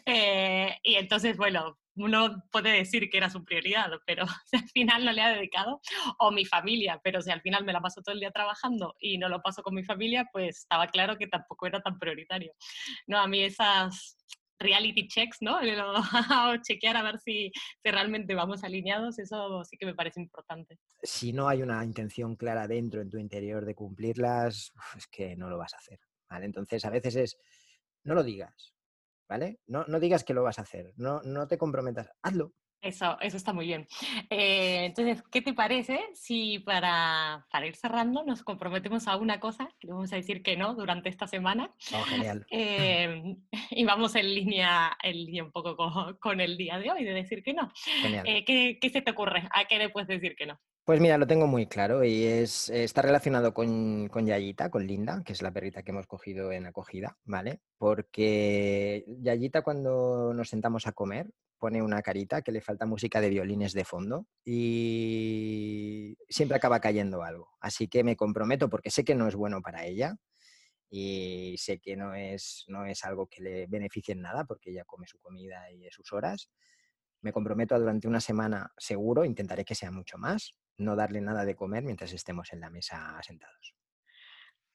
Eh, 0.06 0.78
y 0.82 0.96
entonces, 0.96 1.36
bueno, 1.36 1.78
uno 1.96 2.42
puede 2.54 2.72
decir 2.72 3.10
que 3.10 3.18
era 3.18 3.30
su 3.30 3.44
prioridad, 3.44 3.92
pero 4.06 4.26
si 4.46 4.56
al 4.56 4.70
final 4.70 5.04
no 5.04 5.12
le 5.12 5.22
ha 5.22 5.34
dedicado, 5.34 5.82
o 6.20 6.32
mi 6.32 6.46
familia, 6.46 7.02
pero 7.04 7.22
si 7.22 7.30
al 7.30 7.42
final 7.42 7.66
me 7.66 7.74
la 7.74 7.82
paso 7.82 8.02
todo 8.02 8.14
el 8.14 8.22
día 8.22 8.32
trabajando 8.32 8.96
y 8.98 9.18
no 9.18 9.28
lo 9.28 9.42
paso 9.42 9.62
con 9.62 9.76
mi 9.76 9.84
familia, 9.84 10.26
pues 10.32 10.60
estaba 10.60 10.88
claro 10.88 11.18
que 11.18 11.28
tampoco 11.28 11.68
era 11.68 11.82
tan 11.82 12.00
prioritario. 12.00 12.54
No, 13.08 13.20
a 13.20 13.28
mí 13.28 13.44
esas 13.44 14.16
reality 14.60 15.08
checks, 15.08 15.38
¿no? 15.42 15.58
O 15.58 15.62
chequear 16.64 16.98
a 16.98 17.04
ver 17.04 17.20
si, 17.20 17.52
si, 17.84 17.92
realmente 17.92 18.36
vamos 18.36 18.64
alineados, 18.64 19.20
eso 19.20 19.64
sí 19.64 19.78
que 19.78 19.86
me 19.86 19.96
parece 19.96 20.22
importante. 20.22 20.80
Si 21.02 21.34
no 21.34 21.48
hay 21.48 21.62
una 21.62 21.84
intención 21.84 22.36
clara 22.36 22.68
dentro, 22.68 23.02
en 23.02 23.10
tu 23.10 23.18
interior, 23.18 23.66
de 23.66 23.76
cumplirlas, 23.76 24.74
es 24.98 25.08
que 25.08 25.36
no 25.36 25.50
lo 25.50 25.58
vas 25.58 25.74
a 25.74 25.78
hacer, 25.78 26.00
¿vale? 26.30 26.46
Entonces, 26.46 26.86
a 26.86 26.90
veces 26.90 27.16
es, 27.16 27.38
no 28.04 28.16
lo 28.16 28.24
digas, 28.24 28.74
¿vale? 29.28 29.60
No, 29.68 29.86
no 29.88 30.00
digas 30.00 30.24
que 30.24 30.34
lo 30.34 30.44
vas 30.44 30.60
a 30.60 30.64
hacer, 30.64 30.94
no, 30.96 31.22
no 31.24 31.48
te 31.48 31.58
comprometas, 31.58 32.10
hazlo, 32.22 32.54
eso, 32.84 33.18
eso 33.22 33.38
está 33.38 33.54
muy 33.54 33.66
bien. 33.66 33.88
Eh, 34.30 34.86
entonces, 34.86 35.24
¿qué 35.32 35.42
te 35.42 35.54
parece 35.54 36.00
si 36.14 36.60
para, 36.60 37.48
para, 37.52 37.66
ir 37.66 37.76
cerrando 37.76 38.24
nos 38.24 38.44
comprometemos 38.44 39.08
a 39.08 39.18
una 39.18 39.40
cosa, 39.40 39.70
que 39.80 39.88
vamos 39.88 40.12
a 40.12 40.18
decir 40.18 40.44
que 40.44 40.58
no 40.58 40.76
durante 40.76 41.10
esta 41.10 41.26
semana? 41.28 41.74
Oh, 41.94 42.04
genial. 42.04 42.46
Eh, 42.52 43.38
y 43.72 43.86
vamos 43.86 44.16
en 44.16 44.34
línea, 44.34 44.98
en 45.02 45.16
línea 45.16 45.44
un 45.44 45.52
poco 45.52 45.76
con, 45.76 46.18
con, 46.18 46.42
el 46.42 46.58
día 46.58 46.78
de 46.78 46.92
hoy 46.92 47.04
de 47.04 47.14
decir 47.14 47.42
que 47.42 47.54
no. 47.54 47.72
Genial. 48.02 48.28
Eh, 48.28 48.44
¿qué, 48.46 48.78
¿qué, 48.82 48.90
se 48.90 49.02
te 49.02 49.12
ocurre? 49.12 49.48
¿A 49.52 49.66
qué 49.66 49.78
le 49.78 49.90
puedes 49.90 50.08
decir 50.08 50.36
que 50.36 50.46
no? 50.46 50.60
Pues 50.86 51.00
mira, 51.00 51.18
lo 51.18 51.26
tengo 51.26 51.48
muy 51.48 51.66
claro 51.68 52.04
y 52.04 52.26
es, 52.26 52.70
está 52.70 53.02
relacionado 53.02 53.54
con, 53.54 54.10
con 54.10 54.26
Yayita, 54.26 54.70
con 54.70 54.86
Linda, 54.86 55.24
que 55.26 55.32
es 55.32 55.42
la 55.42 55.52
perrita 55.52 55.82
que 55.82 55.92
hemos 55.92 56.08
cogido 56.08 56.52
en 56.52 56.66
acogida, 56.66 57.18
¿vale? 57.24 57.62
Porque 57.78 59.06
Yayita 59.22 59.62
cuando 59.62 60.34
nos 60.34 60.50
sentamos 60.50 60.86
a 60.86 60.92
comer 60.92 61.28
pone 61.58 61.82
una 61.82 62.02
carita 62.02 62.42
que 62.42 62.52
le 62.52 62.62
falta 62.62 62.86
música 62.86 63.22
de 63.22 63.30
violines 63.30 63.74
de 63.74 63.86
fondo 63.86 64.28
y 64.44 66.18
siempre 66.30 66.58
acaba 66.58 66.80
cayendo 66.80 67.24
algo. 67.24 67.50
Así 67.60 67.88
que 67.88 68.04
me 68.04 68.16
comprometo 68.16 68.70
porque 68.70 68.92
sé 68.92 69.04
que 69.04 69.16
no 69.16 69.28
es 69.28 69.36
bueno 69.36 69.62
para 69.62 69.86
ella 69.86 70.18
y 70.90 71.56
sé 71.58 71.80
que 71.80 71.96
no 71.96 72.14
es, 72.14 72.66
no 72.68 72.86
es 72.86 73.04
algo 73.06 73.28
que 73.28 73.42
le 73.42 73.68
beneficie 73.68 74.14
en 74.14 74.22
nada 74.22 74.46
porque 74.46 74.72
ella 74.72 74.84
come 74.86 75.08
su 75.08 75.20
comida 75.20 75.72
y 75.72 75.90
sus 75.90 76.12
horas. 76.14 76.50
Me 77.22 77.32
comprometo 77.32 77.74
a 77.76 77.80
durante 77.80 78.08
una 78.08 78.20
semana 78.20 78.72
seguro, 78.78 79.24
intentaré 79.24 79.64
que 79.64 79.76
sea 79.76 79.92
mucho 79.92 80.18
más, 80.18 80.54
no 80.78 80.96
darle 80.96 81.22
nada 81.22 81.46
de 81.46 81.56
comer 81.56 81.84
mientras 81.84 82.12
estemos 82.14 82.52
en 82.52 82.60
la 82.60 82.70
mesa 82.70 83.18
sentados. 83.24 83.74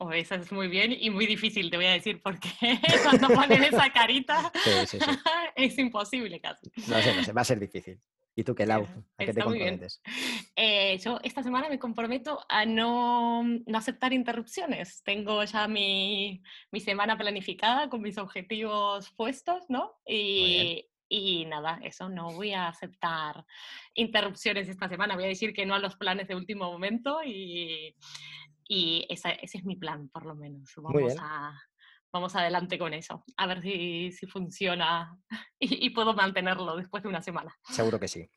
Oh, 0.00 0.12
esa 0.12 0.36
es 0.36 0.52
muy 0.52 0.68
bien 0.68 0.96
y 0.96 1.10
muy 1.10 1.26
difícil, 1.26 1.70
te 1.70 1.76
voy 1.76 1.86
a 1.86 1.92
decir, 1.92 2.22
porque 2.22 2.48
cuando 3.02 3.28
ponen 3.28 3.64
esa 3.64 3.92
carita 3.92 4.52
es 5.56 5.76
imposible 5.76 6.40
casi. 6.40 6.70
No 6.86 7.02
sé, 7.02 7.16
no 7.16 7.24
sé, 7.24 7.32
va 7.32 7.40
a 7.40 7.44
ser 7.44 7.58
difícil. 7.58 8.00
¿Y 8.36 8.44
tú 8.44 8.54
qué, 8.54 8.64
Lau? 8.64 8.86
¿A 9.16 9.24
qué 9.24 9.34
te 9.34 9.42
comprometes? 9.42 10.00
Eh, 10.54 10.96
yo 10.98 11.18
esta 11.24 11.42
semana 11.42 11.68
me 11.68 11.80
comprometo 11.80 12.38
a 12.48 12.64
no, 12.64 13.42
no 13.42 13.78
aceptar 13.78 14.12
interrupciones. 14.12 15.02
Tengo 15.02 15.42
ya 15.42 15.66
mi, 15.66 16.40
mi, 16.70 16.78
semana 16.78 17.18
planificada 17.18 17.88
con 17.88 18.00
mis 18.00 18.16
objetivos 18.16 19.10
puestos, 19.16 19.64
¿no? 19.68 19.96
Y, 20.06 20.86
y 21.08 21.46
nada, 21.46 21.80
eso, 21.82 22.08
no 22.08 22.32
voy 22.32 22.52
a 22.52 22.68
aceptar 22.68 23.44
interrupciones 23.94 24.68
esta 24.68 24.88
semana. 24.88 25.16
Voy 25.16 25.24
a 25.24 25.28
decir 25.28 25.52
que 25.52 25.66
no 25.66 25.74
a 25.74 25.80
los 25.80 25.96
planes 25.96 26.28
de 26.28 26.36
último 26.36 26.70
momento 26.70 27.18
y, 27.24 27.96
y 28.68 29.06
ese 29.08 29.38
es 29.42 29.64
mi 29.64 29.76
plan, 29.76 30.08
por 30.10 30.26
lo 30.26 30.36
menos. 30.36 30.70
Vamos, 30.76 31.14
a, 31.18 31.58
vamos 32.12 32.36
adelante 32.36 32.78
con 32.78 32.94
eso, 32.94 33.24
a 33.36 33.46
ver 33.46 33.62
si, 33.62 34.12
si 34.12 34.26
funciona 34.26 35.18
y, 35.58 35.86
y, 35.86 35.90
puedo 35.90 36.14
mantenerlo 36.14 36.76
después 36.76 37.02
de 37.02 37.08
una 37.08 37.22
semana. 37.22 37.56
Seguro 37.64 37.98
que 37.98 38.08
sí. 38.08 38.30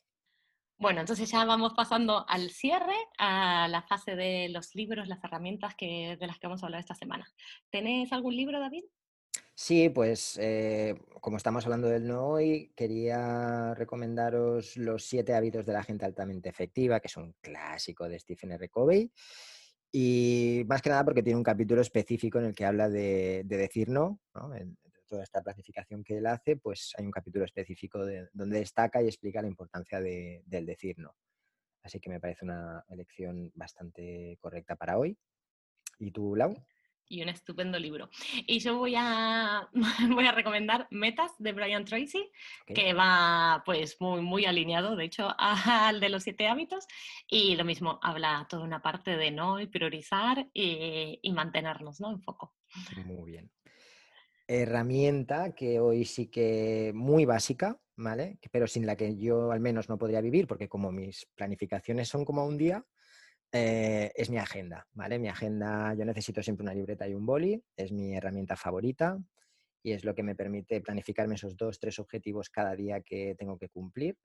Bueno, 0.82 1.02
entonces 1.02 1.30
ya 1.30 1.46
vamos 1.46 1.74
pasando 1.76 2.26
al 2.28 2.50
cierre, 2.50 2.96
a 3.20 3.68
la 3.68 3.84
fase 3.84 4.16
de 4.16 4.50
los 4.50 4.74
libros, 4.74 5.08
las 5.08 5.24
herramientas 5.24 5.76
que, 5.76 6.18
de 6.20 6.26
las 6.26 6.40
que 6.40 6.48
vamos 6.48 6.64
a 6.64 6.66
hablar 6.66 6.80
esta 6.80 6.96
semana. 6.96 7.24
¿Tenés 7.70 8.12
algún 8.12 8.36
libro, 8.36 8.60
David? 8.60 8.86
Sí, 9.54 9.90
pues 9.90 10.40
eh, 10.42 10.96
como 11.20 11.38
estamos 11.38 11.66
hablando 11.66 11.88
del 11.88 12.08
no 12.08 12.30
hoy, 12.30 12.72
quería 12.76 13.76
recomendaros 13.76 14.76
Los 14.76 15.06
siete 15.06 15.36
hábitos 15.36 15.68
de 15.68 15.74
la 15.74 15.84
gente 15.84 16.04
altamente 16.04 16.50
efectiva, 16.50 17.00
que 17.00 17.08
es 17.10 17.18
un 17.18 17.36
clásico 17.42 18.10
de 18.10 18.18
Stephen 18.18 18.54
R. 18.54 18.68
Covey. 18.70 19.12
Y 19.92 20.64
más 20.68 20.82
que 20.82 20.90
nada 20.90 21.04
porque 21.04 21.22
tiene 21.22 21.38
un 21.38 21.44
capítulo 21.44 21.82
específico 21.82 22.40
en 22.40 22.46
el 22.46 22.56
que 22.56 22.66
habla 22.66 22.88
de, 22.90 23.44
decir 23.46 23.90
no, 23.90 24.20
En, 24.56 24.78
toda 25.08 25.24
esta 25.24 25.42
planificación 25.42 26.06
que 26.06 26.18
él 26.18 26.26
hace, 26.26 26.56
pues 26.56 26.94
hay 26.98 27.06
un 27.06 27.12
capítulo 27.12 27.44
específico 27.44 28.06
de, 28.06 28.30
donde 28.32 28.60
destaca 28.60 29.02
y 29.02 29.08
explica 29.08 29.42
la 29.42 29.50
importancia 29.50 30.00
del 30.00 30.66
decir 30.66 30.98
no. 30.98 31.14
Así 31.84 32.00
que 32.00 32.10
me 32.10 32.22
parece 32.22 32.46
una 32.46 32.86
elección 32.88 33.52
bastante 33.54 34.38
correcta 34.40 34.78
para 34.78 34.98
hoy. 34.98 35.18
¿Y 36.00 36.12
tú, 36.12 36.36
Lau? 36.36 36.56
Y 37.12 37.22
un 37.22 37.30
estupendo 37.30 37.78
libro. 37.78 38.10
Y 38.48 38.60
yo 38.60 38.78
voy 38.78 38.96
a, 38.98 39.70
voy 40.10 40.26
a 40.26 40.32
recomendar 40.32 40.88
Metas 40.92 41.32
de 41.38 41.52
Brian 41.52 41.84
Tracy, 41.84 42.32
que 42.66 42.94
va 42.94 43.62
pues 43.66 43.98
muy, 44.00 44.22
muy 44.22 44.46
alineado, 44.46 44.96
de 44.96 45.06
hecho, 45.06 45.30
al 45.38 46.00
de 46.00 46.10
los 46.10 46.24
siete 46.24 46.48
hábitos. 46.48 46.88
Y 47.28 47.56
lo 47.56 47.66
mismo, 47.66 48.00
habla 48.02 48.48
toda 48.50 48.64
una 48.64 48.82
parte 48.82 49.18
de 49.18 49.32
no 49.32 49.60
y 49.60 49.68
priorizar 49.68 50.48
y, 50.54 51.20
y 51.22 51.32
mantenernos 51.34 52.00
¿no? 52.00 52.12
en 52.12 52.22
foco. 52.22 52.56
Muy 53.06 53.32
bien. 53.32 53.52
Herramienta 54.48 55.54
que 55.54 55.80
hoy 55.80 56.06
sí 56.06 56.28
que 56.28 56.92
muy 56.94 57.26
básica, 57.26 57.80
¿vale? 57.96 58.38
Pero 58.52 58.68
sin 58.68 58.86
la 58.86 58.96
que 58.96 59.18
yo 59.18 59.52
al 59.52 59.60
menos 59.60 59.90
no 59.90 59.98
podría 59.98 60.22
vivir, 60.22 60.48
porque 60.48 60.68
como 60.68 60.92
mis 60.92 61.26
planificaciones 61.36 62.10
son 62.10 62.26
como 62.26 62.46
un 62.46 62.58
día, 62.58 62.86
eh, 63.52 64.12
es 64.16 64.30
mi 64.30 64.38
agenda, 64.38 64.88
¿vale? 64.94 65.20
Mi 65.20 65.28
agenda, 65.28 65.94
yo 65.94 66.06
necesito 66.06 66.42
siempre 66.42 66.64
una 66.64 66.74
libreta 66.74 67.08
y 67.08 67.14
un 67.14 67.26
boli, 67.26 67.62
es 67.76 67.92
mi 67.92 68.16
herramienta 68.16 68.56
favorita 68.56 69.18
y 69.84 69.92
es 69.92 70.06
lo 70.06 70.16
que 70.16 70.24
me 70.24 70.36
permite 70.36 70.82
planificarme 70.82 71.36
esos 71.36 71.58
dos, 71.58 71.80
tres 71.80 72.00
objetivos 72.00 72.50
cada 72.50 72.76
día 72.76 73.02
que 73.02 73.36
tengo 73.38 73.58
que 73.58 73.70
cumplir. 73.70 74.18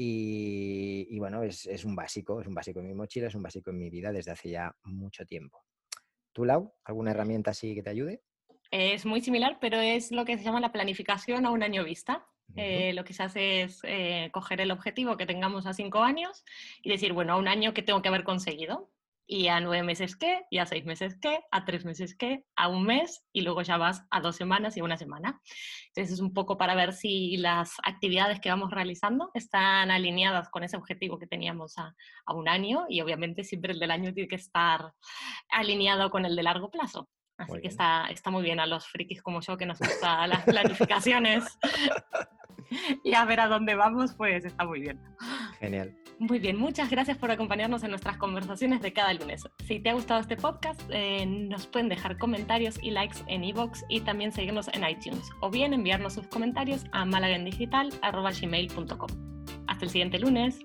Y, 0.00 1.18
bueno, 1.18 1.42
es, 1.42 1.66
es, 1.66 1.84
un 1.84 1.96
básico, 1.96 2.40
es 2.40 2.46
un 2.46 2.54
básico 2.54 2.78
en 2.78 2.86
mi 2.86 2.94
mochila, 2.94 3.26
es 3.26 3.34
un 3.34 3.42
básico 3.42 3.70
en 3.70 3.78
mi 3.78 3.90
vida 3.90 4.12
desde 4.12 4.30
hace 4.30 4.50
ya 4.50 4.72
mucho 4.84 5.26
tiempo. 5.26 5.64
¿Tú, 6.32 6.44
Lau, 6.44 6.72
alguna 6.84 7.10
herramienta 7.10 7.50
así 7.50 7.74
que 7.74 7.82
te 7.82 7.90
ayude? 7.90 8.22
Es 8.70 9.06
muy 9.06 9.20
similar, 9.20 9.58
pero 9.60 9.80
es 9.80 10.12
lo 10.12 10.24
que 10.24 10.38
se 10.38 10.44
llama 10.44 10.60
la 10.60 10.70
planificación 10.70 11.46
a 11.46 11.50
un 11.50 11.64
año 11.64 11.84
vista. 11.84 12.28
Eh, 12.56 12.92
lo 12.94 13.04
que 13.04 13.12
se 13.12 13.22
hace 13.22 13.62
es 13.62 13.80
eh, 13.84 14.30
coger 14.32 14.60
el 14.60 14.70
objetivo 14.70 15.16
que 15.16 15.26
tengamos 15.26 15.66
a 15.66 15.74
cinco 15.74 16.02
años 16.02 16.44
y 16.82 16.90
decir, 16.90 17.12
bueno, 17.12 17.34
a 17.34 17.36
un 17.36 17.48
año 17.48 17.74
que 17.74 17.82
tengo 17.82 18.02
que 18.02 18.08
haber 18.08 18.24
conseguido. 18.24 18.90
Y 19.30 19.48
a 19.48 19.60
nueve 19.60 19.82
meses 19.82 20.16
qué, 20.16 20.46
y 20.50 20.56
a 20.56 20.64
seis 20.64 20.86
meses 20.86 21.18
qué, 21.20 21.40
a 21.50 21.66
tres 21.66 21.84
meses 21.84 22.16
qué, 22.16 22.46
a 22.56 22.68
un 22.68 22.84
mes, 22.84 23.26
y 23.30 23.42
luego 23.42 23.60
ya 23.60 23.76
vas 23.76 24.06
a 24.10 24.22
dos 24.22 24.36
semanas 24.36 24.78
y 24.78 24.80
una 24.80 24.96
semana. 24.96 25.42
Entonces 25.88 26.14
es 26.14 26.20
un 26.20 26.32
poco 26.32 26.56
para 26.56 26.74
ver 26.74 26.94
si 26.94 27.36
las 27.36 27.74
actividades 27.84 28.40
que 28.40 28.48
vamos 28.48 28.70
realizando 28.70 29.30
están 29.34 29.90
alineadas 29.90 30.48
con 30.48 30.64
ese 30.64 30.78
objetivo 30.78 31.18
que 31.18 31.26
teníamos 31.26 31.76
a, 31.76 31.94
a 32.24 32.32
un 32.32 32.48
año, 32.48 32.86
y 32.88 33.02
obviamente 33.02 33.44
siempre 33.44 33.74
el 33.74 33.80
del 33.80 33.90
año 33.90 34.14
tiene 34.14 34.28
que 34.28 34.36
estar 34.36 34.94
alineado 35.50 36.08
con 36.08 36.24
el 36.24 36.34
de 36.34 36.42
largo 36.44 36.70
plazo. 36.70 37.10
Así 37.38 37.58
que 37.60 37.68
está, 37.68 38.06
está 38.10 38.30
muy 38.30 38.42
bien 38.42 38.60
a 38.60 38.66
los 38.66 38.86
frikis 38.88 39.22
como 39.22 39.40
yo 39.40 39.56
que 39.56 39.64
nos 39.64 39.78
gustan 39.78 40.28
las 40.28 40.42
planificaciones 40.42 41.44
y 43.04 43.14
a 43.14 43.24
ver 43.24 43.40
a 43.40 43.48
dónde 43.48 43.76
vamos, 43.76 44.12
pues 44.14 44.44
está 44.44 44.64
muy 44.64 44.80
bien. 44.80 45.00
Genial. 45.60 45.96
Muy 46.18 46.40
bien, 46.40 46.58
muchas 46.58 46.90
gracias 46.90 47.16
por 47.16 47.30
acompañarnos 47.30 47.84
en 47.84 47.90
nuestras 47.90 48.16
conversaciones 48.16 48.82
de 48.82 48.92
cada 48.92 49.14
lunes. 49.14 49.48
Si 49.64 49.78
te 49.78 49.90
ha 49.90 49.94
gustado 49.94 50.20
este 50.20 50.36
podcast, 50.36 50.80
eh, 50.90 51.24
nos 51.24 51.68
pueden 51.68 51.88
dejar 51.88 52.18
comentarios 52.18 52.82
y 52.82 52.90
likes 52.90 53.18
en 53.28 53.44
iVoox 53.44 53.84
y 53.88 54.00
también 54.00 54.32
seguirnos 54.32 54.66
en 54.74 54.82
iTunes 54.88 55.30
o 55.40 55.48
bien 55.48 55.74
enviarnos 55.74 56.14
sus 56.14 56.26
comentarios 56.26 56.86
a 56.90 57.04
malagendigital.gmail.com. 57.04 59.08
Hasta 59.68 59.84
el 59.84 59.90
siguiente 59.90 60.18
lunes. 60.18 60.58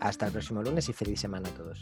Hasta 0.00 0.26
el 0.26 0.32
próximo 0.32 0.62
lunes 0.62 0.86
y 0.90 0.92
feliz 0.92 1.18
semana 1.18 1.48
a 1.48 1.52
todos. 1.52 1.80